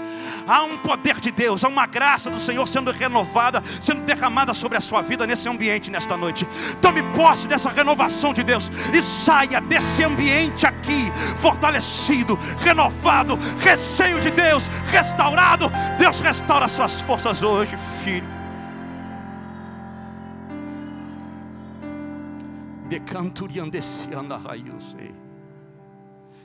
Há 0.47 0.63
um 0.63 0.77
poder 0.77 1.19
de 1.19 1.31
Deus, 1.31 1.63
há 1.63 1.67
uma 1.67 1.86
graça 1.86 2.29
do 2.29 2.39
Senhor 2.39 2.65
sendo 2.67 2.91
renovada, 2.91 3.62
sendo 3.81 4.01
derramada 4.01 4.53
sobre 4.53 4.77
a 4.77 4.81
sua 4.81 5.01
vida 5.01 5.27
nesse 5.27 5.49
ambiente 5.49 5.91
nesta 5.91 6.15
noite. 6.15 6.47
Tome 6.81 7.03
posse 7.13 7.47
dessa 7.47 7.69
renovação 7.69 8.34
de 8.34 8.43
Deus 8.43 8.71
e 8.93 9.01
saia 9.01 9.60
desse 9.60 10.03
ambiente 10.03 10.65
aqui, 10.65 11.12
fortalecido, 11.36 12.39
renovado, 12.60 13.38
recheio 13.60 14.21
de 14.21 14.29
Deus, 14.31 14.67
restaurado. 14.91 15.69
Deus 15.97 16.21
restaura 16.21 16.67
suas 16.69 17.01
forças 17.01 17.43
hoje, 17.43 17.75
filho. 18.03 18.44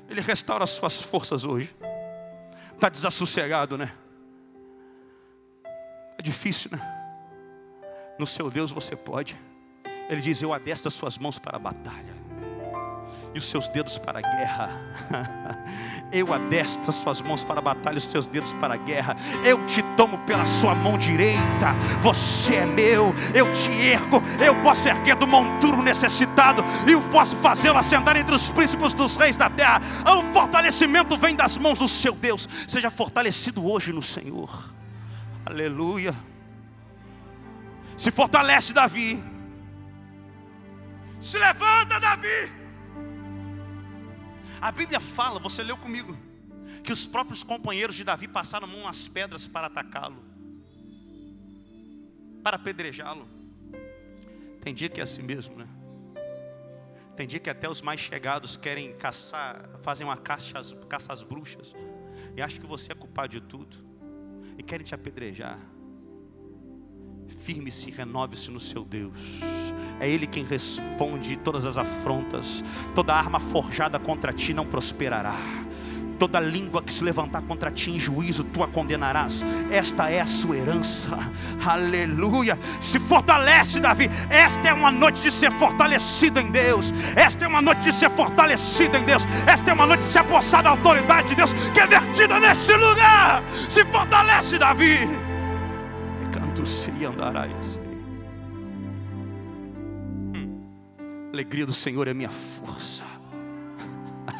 Ele 0.08 0.20
restaura 0.20 0.64
as 0.64 0.70
suas 0.70 1.02
forças 1.02 1.44
hoje. 1.44 1.74
Está 2.74 2.88
desassossegado, 2.88 3.76
né? 3.76 3.92
É 6.18 6.22
difícil, 6.22 6.70
né? 6.72 6.80
No 8.18 8.26
seu 8.26 8.50
Deus 8.50 8.70
você 8.70 8.96
pode. 8.96 9.36
Ele 10.08 10.20
diz: 10.20 10.42
Eu 10.42 10.52
adesto 10.52 10.88
as 10.88 10.94
suas 10.94 11.18
mãos 11.18 11.38
para 11.38 11.56
a 11.56 11.60
batalha 11.60 12.20
e 13.34 13.38
os 13.38 13.44
seus 13.44 13.68
dedos 13.68 13.98
para 13.98 14.18
a 14.18 14.22
guerra. 14.22 14.70
Eu 16.12 16.34
adestro 16.34 16.90
as 16.90 16.96
suas 16.96 17.22
mãos 17.22 17.44
para 17.44 17.60
a 17.60 17.62
batalha, 17.62 17.98
os 17.98 18.04
seus 18.04 18.26
dedos 18.26 18.52
para 18.54 18.74
a 18.74 18.76
guerra. 18.76 19.16
Eu 19.44 19.64
te 19.66 19.82
tomo 19.96 20.18
pela 20.18 20.44
sua 20.44 20.74
mão 20.74 20.98
direita. 20.98 21.74
Você 22.00 22.56
é 22.56 22.66
meu. 22.66 23.14
Eu 23.32 23.52
te 23.52 23.70
ergo. 23.70 24.20
Eu 24.44 24.60
posso 24.62 24.88
erguer 24.88 25.14
do 25.14 25.26
monturo 25.26 25.80
necessitado 25.80 26.64
e 26.88 26.92
eu 26.92 27.00
posso 27.10 27.36
fazê-lo 27.36 27.78
assentar 27.78 28.16
entre 28.16 28.34
os 28.34 28.50
príncipes 28.50 28.92
dos 28.92 29.16
reis 29.16 29.36
da 29.36 29.48
terra. 29.48 29.80
O 30.04 30.32
fortalecimento 30.32 31.16
vem 31.16 31.36
das 31.36 31.56
mãos 31.58 31.78
do 31.78 31.86
seu 31.86 32.12
Deus. 32.12 32.48
Seja 32.66 32.90
fortalecido 32.90 33.64
hoje 33.64 33.92
no 33.92 34.02
Senhor. 34.02 34.50
Aleluia. 35.46 36.14
Se 37.96 38.10
fortalece, 38.10 38.72
Davi. 38.72 39.22
Se 41.20 41.38
levanta, 41.38 42.00
Davi. 42.00 42.59
A 44.60 44.70
Bíblia 44.70 45.00
fala, 45.00 45.40
você 45.40 45.62
leu 45.62 45.76
comigo, 45.76 46.16
que 46.84 46.92
os 46.92 47.06
próprios 47.06 47.42
companheiros 47.42 47.96
de 47.96 48.04
Davi 48.04 48.28
passaram 48.28 48.66
mão 48.66 48.86
às 48.86 49.08
pedras 49.08 49.48
para 49.48 49.68
atacá-lo, 49.68 50.22
para 52.42 52.56
apedrejá-lo. 52.56 53.26
Tem 54.60 54.74
dia 54.74 54.88
que 54.90 55.00
é 55.00 55.02
assim 55.02 55.22
mesmo, 55.22 55.56
né? 55.56 55.66
Tem 57.16 57.26
dia 57.26 57.40
que 57.40 57.50
até 57.50 57.68
os 57.68 57.80
mais 57.80 58.00
chegados 58.00 58.56
querem 58.56 58.94
caçar, 58.96 59.68
fazem 59.80 60.06
uma 60.06 60.16
caça 60.16 60.76
caça 60.88 61.12
às 61.12 61.22
bruxas, 61.22 61.74
e 62.36 62.42
acham 62.42 62.60
que 62.60 62.66
você 62.66 62.92
é 62.92 62.94
culpado 62.94 63.28
de 63.28 63.40
tudo, 63.40 63.76
e 64.58 64.62
querem 64.62 64.84
te 64.84 64.94
apedrejar. 64.94 65.58
Firme-se, 67.30 67.90
renove-se 67.90 68.50
no 68.50 68.60
seu 68.60 68.84
Deus. 68.84 69.40
É 70.00 70.08
Ele 70.08 70.26
quem 70.26 70.44
responde 70.44 71.36
todas 71.36 71.64
as 71.64 71.76
afrontas. 71.76 72.64
Toda 72.94 73.14
arma 73.14 73.38
forjada 73.38 73.98
contra 73.98 74.32
ti 74.32 74.54
não 74.54 74.66
prosperará. 74.66 75.36
Toda 76.18 76.38
língua 76.38 76.82
que 76.82 76.92
se 76.92 77.02
levantar 77.02 77.40
contra 77.42 77.70
ti 77.70 77.90
em 77.90 77.98
juízo, 77.98 78.44
tu 78.44 78.62
a 78.62 78.68
condenarás. 78.68 79.42
Esta 79.70 80.10
é 80.10 80.20
a 80.20 80.26
sua 80.26 80.56
herança. 80.56 81.18
Aleluia. 81.64 82.58
Se 82.78 82.98
fortalece, 82.98 83.80
Davi. 83.80 84.08
Esta 84.28 84.68
é 84.68 84.72
uma 84.74 84.90
noite 84.90 85.22
de 85.22 85.30
ser 85.30 85.50
fortalecido 85.50 86.40
em 86.40 86.50
Deus. 86.50 86.92
Esta 87.16 87.46
é 87.46 87.48
uma 87.48 87.62
noite 87.62 87.84
de 87.84 87.92
ser 87.92 88.10
fortalecido 88.10 88.98
em 88.98 89.04
Deus. 89.04 89.24
Esta 89.46 89.70
é 89.70 89.74
uma 89.74 89.86
noite 89.86 90.00
de 90.00 90.10
se 90.10 90.18
apossar 90.18 90.62
da 90.62 90.70
autoridade 90.70 91.28
de 91.28 91.36
Deus 91.36 91.52
que 91.52 91.80
é 91.80 91.86
vertida 91.86 92.38
neste 92.38 92.72
lugar. 92.74 93.42
Se 93.68 93.82
fortalece, 93.86 94.58
Davi. 94.58 95.29
Se 96.64 97.04
andará 97.04 97.48
hum. 100.34 100.60
Alegria 101.32 101.66
do 101.66 101.72
Senhor 101.72 102.08
é 102.08 102.14
minha 102.14 102.30
força. 102.30 103.20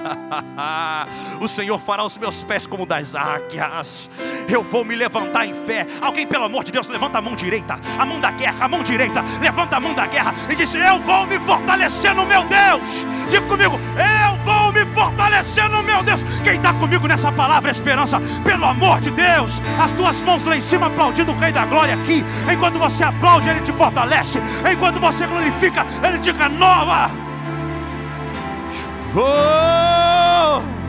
o 1.40 1.48
Senhor 1.48 1.78
fará 1.78 2.04
os 2.04 2.16
meus 2.16 2.42
pés 2.42 2.66
como 2.66 2.86
das 2.86 3.14
águias. 3.14 4.10
Eu 4.48 4.62
vou 4.62 4.84
me 4.84 4.94
levantar 4.94 5.46
em 5.46 5.54
fé. 5.54 5.86
Alguém, 6.00 6.26
pelo 6.26 6.44
amor 6.44 6.64
de 6.64 6.72
Deus, 6.72 6.88
levanta 6.88 7.18
a 7.18 7.22
mão 7.22 7.34
direita, 7.34 7.78
a 7.98 8.04
mão 8.04 8.20
da 8.20 8.30
guerra, 8.30 8.64
a 8.64 8.68
mão 8.68 8.82
direita, 8.82 9.22
levanta 9.40 9.76
a 9.76 9.80
mão 9.80 9.94
da 9.94 10.06
guerra 10.06 10.34
e 10.50 10.54
diz: 10.54 10.74
Eu 10.74 10.98
vou 11.00 11.26
me 11.26 11.38
fortalecer 11.40 12.14
no 12.14 12.26
meu 12.26 12.44
Deus. 12.44 13.06
Diga 13.30 13.46
comigo: 13.46 13.74
Eu 13.76 14.39
me 14.72 14.84
fortalecer 14.86 15.68
no 15.68 15.82
meu 15.82 16.02
Deus. 16.02 16.22
Quem 16.44 16.56
está 16.56 16.72
comigo 16.74 17.06
nessa 17.06 17.30
palavra 17.32 17.70
esperança, 17.70 18.20
pelo 18.44 18.64
amor 18.64 19.00
de 19.00 19.10
Deus, 19.10 19.60
as 19.82 19.92
tuas 19.92 20.20
mãos 20.22 20.44
lá 20.44 20.56
em 20.56 20.60
cima 20.60 20.86
aplaudindo 20.86 21.32
o 21.32 21.38
Rei 21.38 21.52
da 21.52 21.64
Glória 21.66 21.94
aqui. 21.94 22.24
Enquanto 22.52 22.78
você 22.78 23.04
aplaude, 23.04 23.48
Ele 23.48 23.60
te 23.60 23.72
fortalece. 23.72 24.40
Enquanto 24.70 25.00
você 25.00 25.26
glorifica, 25.26 25.84
Ele 26.02 26.18
te 26.18 26.30
renova. 26.32 27.10
Oh! 29.14 30.80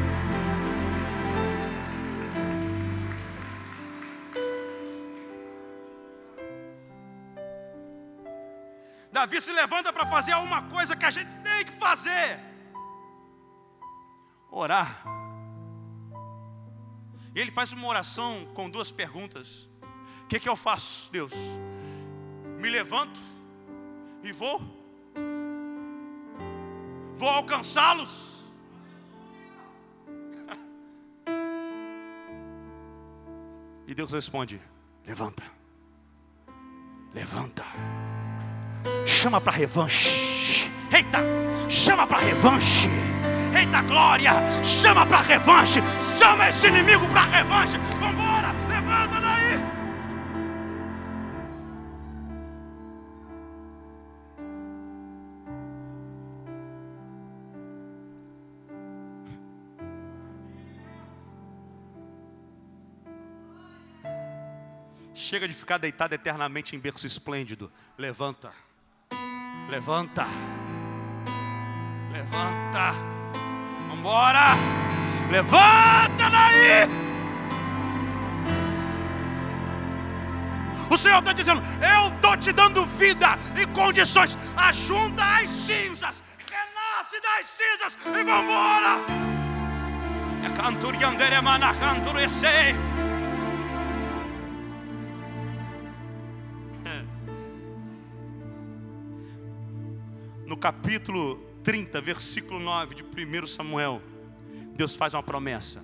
Davi 9.11 9.41
se 9.41 9.51
levanta 9.51 9.91
para 9.91 10.05
fazer 10.05 10.31
alguma 10.31 10.61
coisa 10.63 10.95
que 10.95 11.05
a 11.05 11.11
gente 11.11 11.31
tem 11.43 11.65
que 11.65 11.71
fazer: 11.73 12.39
orar. 14.51 15.03
E 17.33 17.39
ele 17.39 17.49
faz 17.49 17.71
uma 17.71 17.87
oração 17.87 18.45
com 18.53 18.69
duas 18.69 18.91
perguntas: 18.91 19.69
O 20.23 20.27
que, 20.27 20.39
que 20.39 20.49
eu 20.49 20.55
faço, 20.55 21.09
Deus? 21.11 21.33
Me 22.59 22.69
levanto 22.69 23.19
e 24.23 24.31
vou 24.31 24.61
vou 27.15 27.29
alcançá-los. 27.29 28.31
E 33.87 33.93
Deus 33.93 34.13
responde: 34.13 34.61
levanta, 35.05 35.43
levanta, 37.13 37.65
chama 39.05 39.41
para 39.41 39.51
revanche. 39.51 40.69
Eita, 40.93 41.19
chama 41.69 42.07
para 42.07 42.19
revanche. 42.19 43.10
Eita 43.61 43.83
glória, 43.83 44.31
chama 44.63 45.05
para 45.05 45.21
revanche. 45.21 45.81
Chama 46.17 46.49
esse 46.49 46.67
inimigo 46.67 47.07
para 47.09 47.21
revanche. 47.27 47.77
Vambora, 47.99 48.51
levanta 48.67 49.21
daí. 49.21 49.61
Chega 65.13 65.47
de 65.47 65.53
ficar 65.53 65.77
deitado 65.77 66.15
eternamente 66.15 66.75
em 66.75 66.79
berço 66.79 67.05
esplêndido. 67.05 67.71
Levanta. 67.95 68.51
Levanta. 69.69 70.25
Levanta. 72.11 73.20
Vambora. 74.01 74.57
Levanta 75.29 76.29
daí. 76.31 76.89
O 80.89 80.97
Senhor 80.97 81.19
está 81.19 81.33
dizendo: 81.33 81.61
Eu 81.95 82.07
estou 82.15 82.35
te 82.37 82.51
dando 82.51 82.83
vida 82.97 83.37
e 83.61 83.67
condições. 83.67 84.35
Ajunta 84.57 85.23
as 85.23 85.47
cinzas. 85.49 86.23
Renasce 86.49 87.21
das 87.21 87.45
cinzas 87.45 87.95
e 88.07 88.23
vambora. 88.23 88.97
É 90.43 90.49
canturiandere 90.59 91.39
mana 91.41 91.75
canturecei. 91.75 92.75
no 100.47 100.57
capítulo 100.57 101.50
30, 101.63 102.01
versículo 102.01 102.59
9 102.59 102.95
de 102.95 103.03
1 103.03 103.45
Samuel, 103.45 104.01
Deus 104.75 104.95
faz 104.95 105.13
uma 105.13 105.23
promessa: 105.23 105.83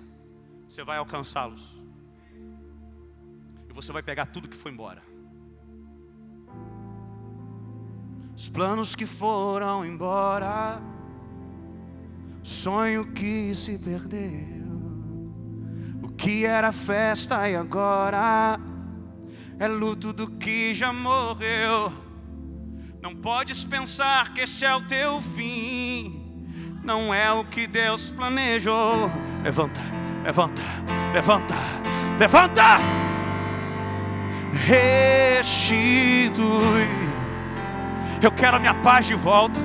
você 0.68 0.82
vai 0.82 0.98
alcançá-los, 0.98 1.82
e 3.68 3.72
você 3.72 3.92
vai 3.92 4.02
pegar 4.02 4.26
tudo 4.26 4.48
que 4.48 4.56
foi 4.56 4.72
embora. 4.72 5.02
Os 8.36 8.48
planos 8.48 8.94
que 8.94 9.06
foram 9.06 9.84
embora, 9.84 10.80
sonho 12.42 13.12
que 13.12 13.54
se 13.54 13.78
perdeu, 13.78 14.68
o 16.02 16.08
que 16.08 16.44
era 16.44 16.72
festa 16.72 17.48
e 17.48 17.56
agora 17.56 18.58
é 19.58 19.66
luto 19.66 20.12
do 20.12 20.30
que 20.38 20.74
já 20.74 20.92
morreu. 20.92 22.07
Não 23.08 23.14
podes 23.14 23.64
pensar 23.64 24.34
que 24.34 24.42
este 24.42 24.66
é 24.66 24.74
o 24.74 24.82
teu 24.82 25.22
fim. 25.22 26.22
Não 26.84 27.14
é 27.14 27.32
o 27.32 27.42
que 27.42 27.66
Deus 27.66 28.10
planejou. 28.10 29.10
Levanta, 29.42 29.80
levanta, 30.22 30.62
levanta, 31.14 31.54
levanta. 32.18 32.62
Restitui. 34.52 36.36
Eu 38.20 38.30
quero 38.30 38.58
a 38.58 38.60
minha 38.60 38.74
paz 38.74 39.06
de 39.06 39.14
volta. 39.14 39.58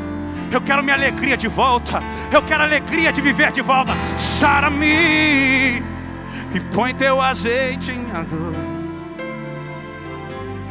Eu 0.50 0.62
quero 0.62 0.82
minha 0.82 0.96
alegria 0.96 1.36
de 1.36 1.50
volta. 1.50 2.00
Eu 2.32 2.42
quero 2.44 2.62
a 2.62 2.66
alegria 2.66 3.12
de 3.12 3.20
viver 3.20 3.52
de 3.52 3.62
volta. 3.62 3.92
Sara-me 4.18 4.86
e 4.86 6.62
põe 6.74 6.94
teu 6.94 7.20
azeite 7.20 7.92
em 7.92 8.06
dor. 8.06 8.56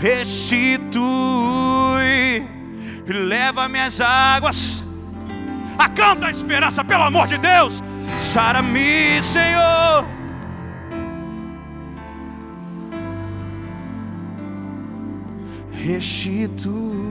Restitui 0.00 1.42
leva-me 3.12 3.78
às 3.78 4.00
águas. 4.00 4.84
Acanta 5.78 6.26
a 6.26 6.30
esperança, 6.30 6.84
pelo 6.84 7.04
amor 7.04 7.26
de 7.26 7.38
Deus. 7.38 7.82
Sara-me, 8.16 9.22
Senhor. 9.22 10.06
Restitui. 15.72 17.02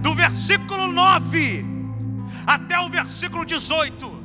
Do 0.00 0.14
versículo 0.14 0.88
9 0.88 1.64
até 2.44 2.78
o 2.80 2.88
versículo 2.88 3.44
18 3.46 4.22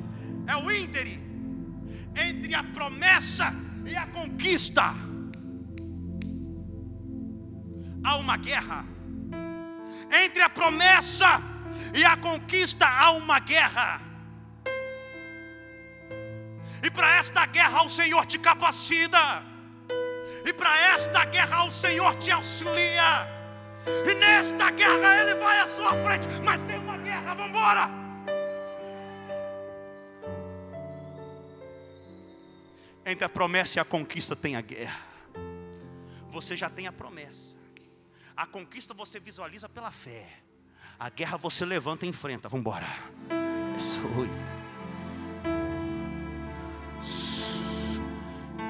é 0.48 0.56
o 0.56 0.72
íntere 0.72 1.27
entre 2.18 2.56
a 2.56 2.64
promessa 2.64 3.54
e 3.86 3.96
a 3.96 4.08
conquista. 4.08 4.94
Há 8.04 8.16
uma 8.18 8.38
guerra. 8.38 8.86
Entre 10.24 10.42
a 10.42 10.50
promessa 10.50 11.42
e 11.94 12.04
a 12.04 12.18
conquista 12.18 12.88
há 12.88 13.12
uma 13.12 13.40
guerra. 13.40 14.02
E 16.84 16.90
para 16.90 17.16
esta 17.18 17.46
guerra 17.46 17.84
o 17.84 17.90
Senhor 17.90 18.26
te 18.26 18.40
capacita. 18.40 19.44
E 20.46 20.54
para 20.54 20.78
esta 20.94 21.26
guerra 21.26 21.66
o 21.66 21.72
Senhor 21.72 22.16
te 22.16 22.32
auxilia. 22.32 23.38
E 24.06 24.14
nesta 24.16 24.72
guerra 24.72 25.22
Ele 25.22 25.36
vai 25.36 25.60
à 25.60 25.68
sua 25.68 25.92
frente. 26.04 26.28
Mas 26.44 26.64
tem 26.64 26.78
uma 26.78 26.98
guerra, 26.98 27.34
vamos 27.34 27.52
embora. 27.52 28.07
Entre 33.10 33.24
a 33.24 33.30
promessa 33.30 33.80
e 33.80 33.82
a 33.82 33.86
conquista 33.86 34.36
tem 34.36 34.58
a 34.58 34.62
guerra. 34.62 35.00
Você 36.30 36.58
já 36.58 36.70
tem 36.70 36.88
a 36.88 36.92
promessa. 36.92 37.56
A 38.36 38.46
conquista 38.46 38.94
você 38.94 39.18
visualiza 39.18 39.70
pela 39.70 39.90
fé. 39.92 40.30
A 41.00 41.10
guerra 41.10 41.38
você 41.38 41.64
levanta 41.64 42.06
e 42.06 42.10
enfrenta. 42.10 42.50
Vamos 42.50 42.62
embora. 42.62 42.86
Isso. 43.78 44.02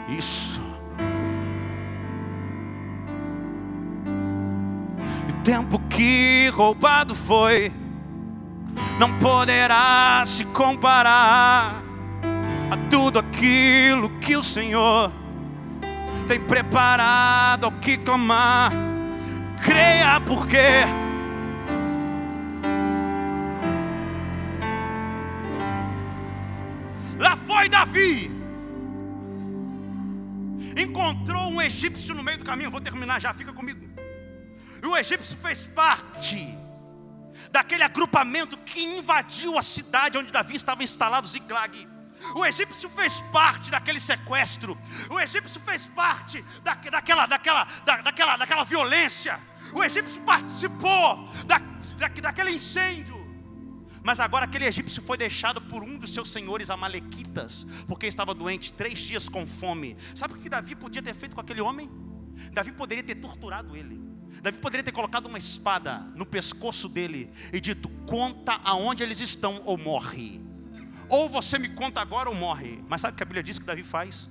Isso. 0.08 0.62
tempo 5.44 5.80
que 5.88 6.50
roubado 6.50 7.16
foi, 7.16 7.72
não 9.00 9.18
poderá 9.18 10.22
se 10.26 10.44
comparar 10.44 11.87
a 12.70 12.90
tudo 12.90 13.20
aquilo 13.20 14.10
que 14.20 14.36
o 14.36 14.44
Senhor 14.44 15.12
tem 16.28 16.40
preparado 16.40 17.66
ao 17.66 17.72
que 17.72 17.98
clamar. 17.98 18.72
Creia, 19.64 20.20
porque 20.22 20.58
lá 27.18 27.36
foi 27.38 27.70
Davi. 27.70 28.32
Encontrou 30.78 31.50
um 31.50 31.62
egípcio 31.62 32.14
no 32.14 32.22
meio 32.22 32.38
do 32.38 32.46
caminho. 32.46 32.70
Vou 32.70 32.82
terminar 32.82 33.20
já, 33.20 33.34
fica 33.34 33.54
comigo. 33.54 33.88
E 34.84 34.86
o 34.86 34.96
egípcio 34.96 35.36
fez 35.38 35.66
parte 35.66 36.56
daquele 37.52 37.84
agrupamento 37.84 38.58
que 38.58 38.84
invadiu 38.84 39.58
a 39.58 39.62
cidade 39.62 40.18
onde 40.18 40.32
Davi 40.32 40.56
estava 40.56 40.84
instalado, 40.84 41.28
Ziklag. 41.28 41.97
O 42.36 42.46
egípcio 42.46 42.90
fez 42.90 43.20
parte 43.20 43.70
daquele 43.70 44.00
sequestro. 44.00 44.78
O 45.10 45.20
egípcio 45.20 45.62
fez 45.62 45.88
parte 45.88 46.44
da, 46.64 46.74
daquela, 46.76 47.26
daquela, 47.26 47.64
da, 47.86 47.98
daquela, 47.98 48.38
daquela 48.38 48.64
violência. 48.64 49.40
O 49.74 49.84
egípcio 49.84 50.22
participou 50.22 51.30
da, 51.46 51.60
da, 51.98 52.08
daquele 52.08 52.52
incêndio. 52.52 53.18
Mas 54.04 54.20
agora 54.20 54.46
aquele 54.46 54.66
egípcio 54.66 55.02
foi 55.02 55.18
deixado 55.18 55.60
por 55.60 55.84
um 55.84 55.98
dos 55.98 56.14
seus 56.14 56.30
senhores 56.30 56.70
amalequitas, 56.70 57.66
porque 57.88 58.08
estava 58.08 58.34
doente, 58.34 58.72
três 58.72 59.00
dias 59.00 59.28
com 59.28 59.46
fome. 59.46 59.98
Sabe 60.16 60.34
o 60.34 60.38
que 60.38 60.48
Davi 60.50 60.76
podia 60.76 61.02
ter 61.02 61.14
feito 61.14 61.36
com 61.36 61.42
aquele 61.42 61.60
homem? 61.60 61.92
Davi 62.54 62.72
poderia 62.72 63.04
ter 63.04 63.16
torturado 63.16 63.76
ele. 63.76 64.00
Davi 64.42 64.60
poderia 64.60 64.84
ter 64.84 64.92
colocado 64.92 65.26
uma 65.26 65.38
espada 65.38 66.00
no 66.16 66.26
pescoço 66.26 66.88
dele 66.88 67.30
e 67.52 67.60
dito: 67.60 67.90
Conta 68.08 68.60
aonde 68.64 69.04
eles 69.04 69.20
estão 69.20 69.62
ou 69.66 69.78
morre. 69.78 70.47
Ou 71.10 71.30
você 71.30 71.58
me 71.58 71.70
conta 71.70 72.02
agora 72.02 72.30
ou 72.30 72.36
morre. 72.36 72.84
Mas 72.88 73.02
sabe 73.02 73.14
o 73.14 73.18
que 73.18 73.24
a 73.24 73.26
Bíblia 73.26 73.44
diz 73.44 73.58
que 73.58 73.66
Davi 73.66 73.84
faz? 73.84 74.30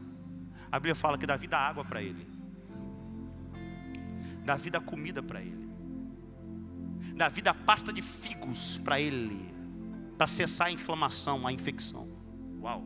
A 0.70 0.78
Bíblia 0.78 0.94
fala 0.94 1.16
que 1.16 1.26
Davi 1.26 1.46
dá 1.46 1.58
água 1.58 1.84
para 1.84 2.02
ele. 2.02 2.26
Davi 4.44 4.70
dá 4.70 4.80
comida 4.80 5.22
para 5.22 5.40
ele. 5.40 5.66
Davi 7.14 7.40
dá 7.40 7.54
pasta 7.54 7.92
de 7.92 8.02
figos 8.02 8.78
para 8.78 9.00
ele. 9.00 9.54
Para 10.18 10.26
cessar 10.26 10.66
a 10.66 10.70
inflamação, 10.70 11.46
a 11.46 11.52
infecção. 11.52 12.08
Uau. 12.60 12.84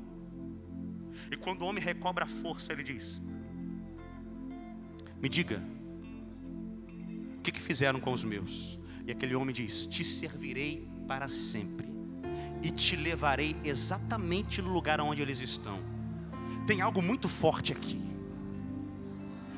E 1.30 1.36
quando 1.36 1.62
o 1.62 1.66
homem 1.66 1.82
recobra 1.82 2.24
a 2.24 2.28
força, 2.28 2.72
ele 2.72 2.82
diz: 2.82 3.20
Me 5.20 5.28
diga, 5.28 5.62
o 7.38 7.42
que, 7.42 7.52
que 7.52 7.60
fizeram 7.60 8.00
com 8.00 8.12
os 8.12 8.24
meus? 8.24 8.78
E 9.06 9.12
aquele 9.12 9.34
homem 9.34 9.54
diz: 9.54 9.86
Te 9.86 10.04
servirei 10.04 10.88
para 11.06 11.28
sempre 11.28 11.99
e 12.62 12.70
te 12.70 12.96
levarei 12.96 13.56
exatamente 13.64 14.60
no 14.60 14.70
lugar 14.70 15.00
onde 15.00 15.22
eles 15.22 15.40
estão. 15.40 15.78
Tem 16.66 16.80
algo 16.80 17.00
muito 17.00 17.28
forte 17.28 17.72
aqui. 17.72 18.00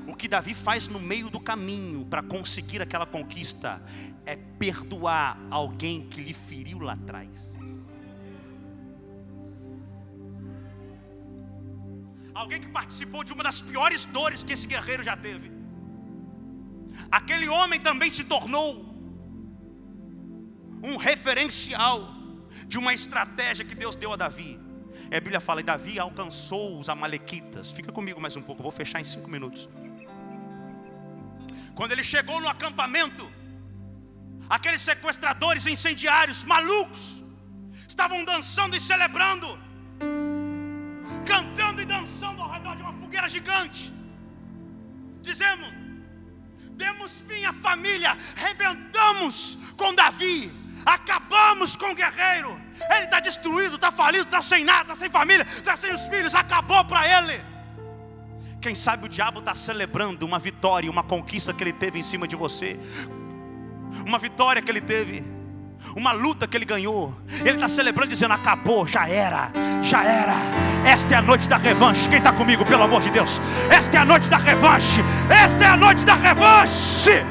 O 0.07 0.15
que 0.15 0.29
Davi 0.29 0.55
faz 0.55 0.89
no 0.89 1.01
meio 1.01 1.31
do 1.31 1.41
caminho 1.41 2.05
para 2.05 2.23
conseguir 2.23 2.83
aquela 2.83 3.07
conquista 3.07 3.83
é 4.25 4.37
perdoar 4.37 5.39
alguém 5.51 6.03
que 6.03 6.21
lhe 6.21 6.33
feriu 6.35 6.79
lá 6.79 6.95
atrás. 6.95 7.53
Alguém 12.35 12.61
que 12.61 12.69
participou 12.69 13.23
de 13.23 13.33
uma 13.33 13.43
das 13.43 13.61
piores 13.61 14.05
dores 14.07 14.43
que 14.43 14.53
esse 14.53 14.67
guerreiro 14.67 15.05
já 15.05 15.17
teve. 15.17 15.53
Aquele 17.11 17.49
homem 17.49 17.79
também 17.79 18.11
se 18.11 18.25
tornou 18.25 18.91
um 20.83 20.97
referencial 20.97 22.22
de 22.67 22.79
uma 22.79 22.93
estratégia 22.93 23.65
que 23.65 23.75
Deus 23.75 23.97
deu 23.97 24.13
a 24.13 24.17
Davi. 24.17 24.59
E 25.11 25.17
a 25.17 25.21
Bíblia 25.21 25.41
fala: 25.41 25.61
e 25.61 25.65
Davi 25.65 25.99
alcançou 25.99 26.79
os 26.79 26.89
Amalequitas. 26.89 27.71
Fica 27.71 27.93
comigo 27.93 28.21
mais 28.21 28.37
um 28.37 28.43
pouco, 28.43 28.63
vou 28.63 28.73
fechar 28.73 29.01
em 29.01 29.05
cinco 29.05 29.31
minutos. 29.31 29.69
Quando 31.75 31.93
ele 31.93 32.03
chegou 32.03 32.41
no 32.41 32.49
acampamento, 32.49 33.31
aqueles 34.49 34.83
sequestradores 34.83 35.67
incendiários, 35.67 36.45
malucos, 36.45 37.23
estavam 37.89 38.25
dançando 38.25 38.77
e 38.77 38.81
celebrando, 38.81 39.59
cantando 41.27 41.81
e 41.81 41.85
dançando 41.85 42.43
ao 42.43 42.51
redor 42.51 42.77
de 42.77 42.83
uma 42.83 42.93
fogueira 42.93 43.29
gigante. 43.29 43.93
Dizemos: 45.23 45.69
demos 46.73 47.17
fim 47.29 47.45
à 47.45 47.53
família, 47.53 48.17
rebentamos 48.37 49.59
com 49.77 49.95
Davi 49.95 50.62
Acabamos 50.85 51.77
com 51.77 51.93
o 51.93 51.95
guerreiro. 51.95 52.61
Ele 52.91 53.05
está 53.05 53.21
destruído, 53.21 53.77
está 53.77 53.93
falido, 53.93 54.25
está 54.25 54.43
sem 54.43 54.65
nada, 54.65 54.83
está 54.83 54.95
sem 54.97 55.11
família, 55.11 55.47
está 55.49 55.77
sem 55.77 55.93
os 55.93 56.07
filhos. 56.07 56.35
Acabou 56.35 56.85
para 56.85 57.07
ele. 57.07 57.41
Quem 58.61 58.75
sabe 58.75 59.07
o 59.07 59.09
diabo 59.09 59.41
está 59.41 59.55
celebrando 59.55 60.25
uma 60.25 60.39
vitória, 60.39 60.91
uma 60.91 61.03
conquista 61.03 61.53
que 61.53 61.65
ele 61.65 61.73
teve 61.73 61.99
em 61.99 62.03
cima 62.03 62.29
de 62.29 62.37
você, 62.37 62.79
uma 64.07 64.21
vitória 64.21 64.63
que 64.63 64.71
ele 64.71 64.81
teve, 64.81 65.25
uma 65.97 66.13
luta 66.13 66.47
que 66.47 66.57
ele 66.57 66.65
ganhou. 66.65 67.13
Ele 67.41 67.51
está 67.55 67.69
celebrando, 67.69 68.11
dizendo: 68.11 68.35
acabou, 68.35 68.87
já 68.87 69.09
era, 69.09 69.51
já 69.83 70.05
era. 70.05 70.35
Esta 70.87 71.15
é 71.15 71.19
a 71.19 71.23
noite 71.23 71.49
da 71.49 71.57
revanche. 71.57 72.09
Quem 72.09 72.19
está 72.19 72.33
comigo, 72.33 72.65
pelo 72.65 72.85
amor 72.85 73.03
de 73.03 73.11
Deus? 73.11 73.41
Esta 73.71 73.97
é 73.99 74.01
a 74.01 74.05
noite 74.05 74.31
da 74.31 74.37
revanche. 74.37 75.01
Esta 75.29 75.65
é 75.65 75.69
a 75.69 75.77
noite 75.77 76.05
da 76.05 76.15
revanche. 76.15 77.25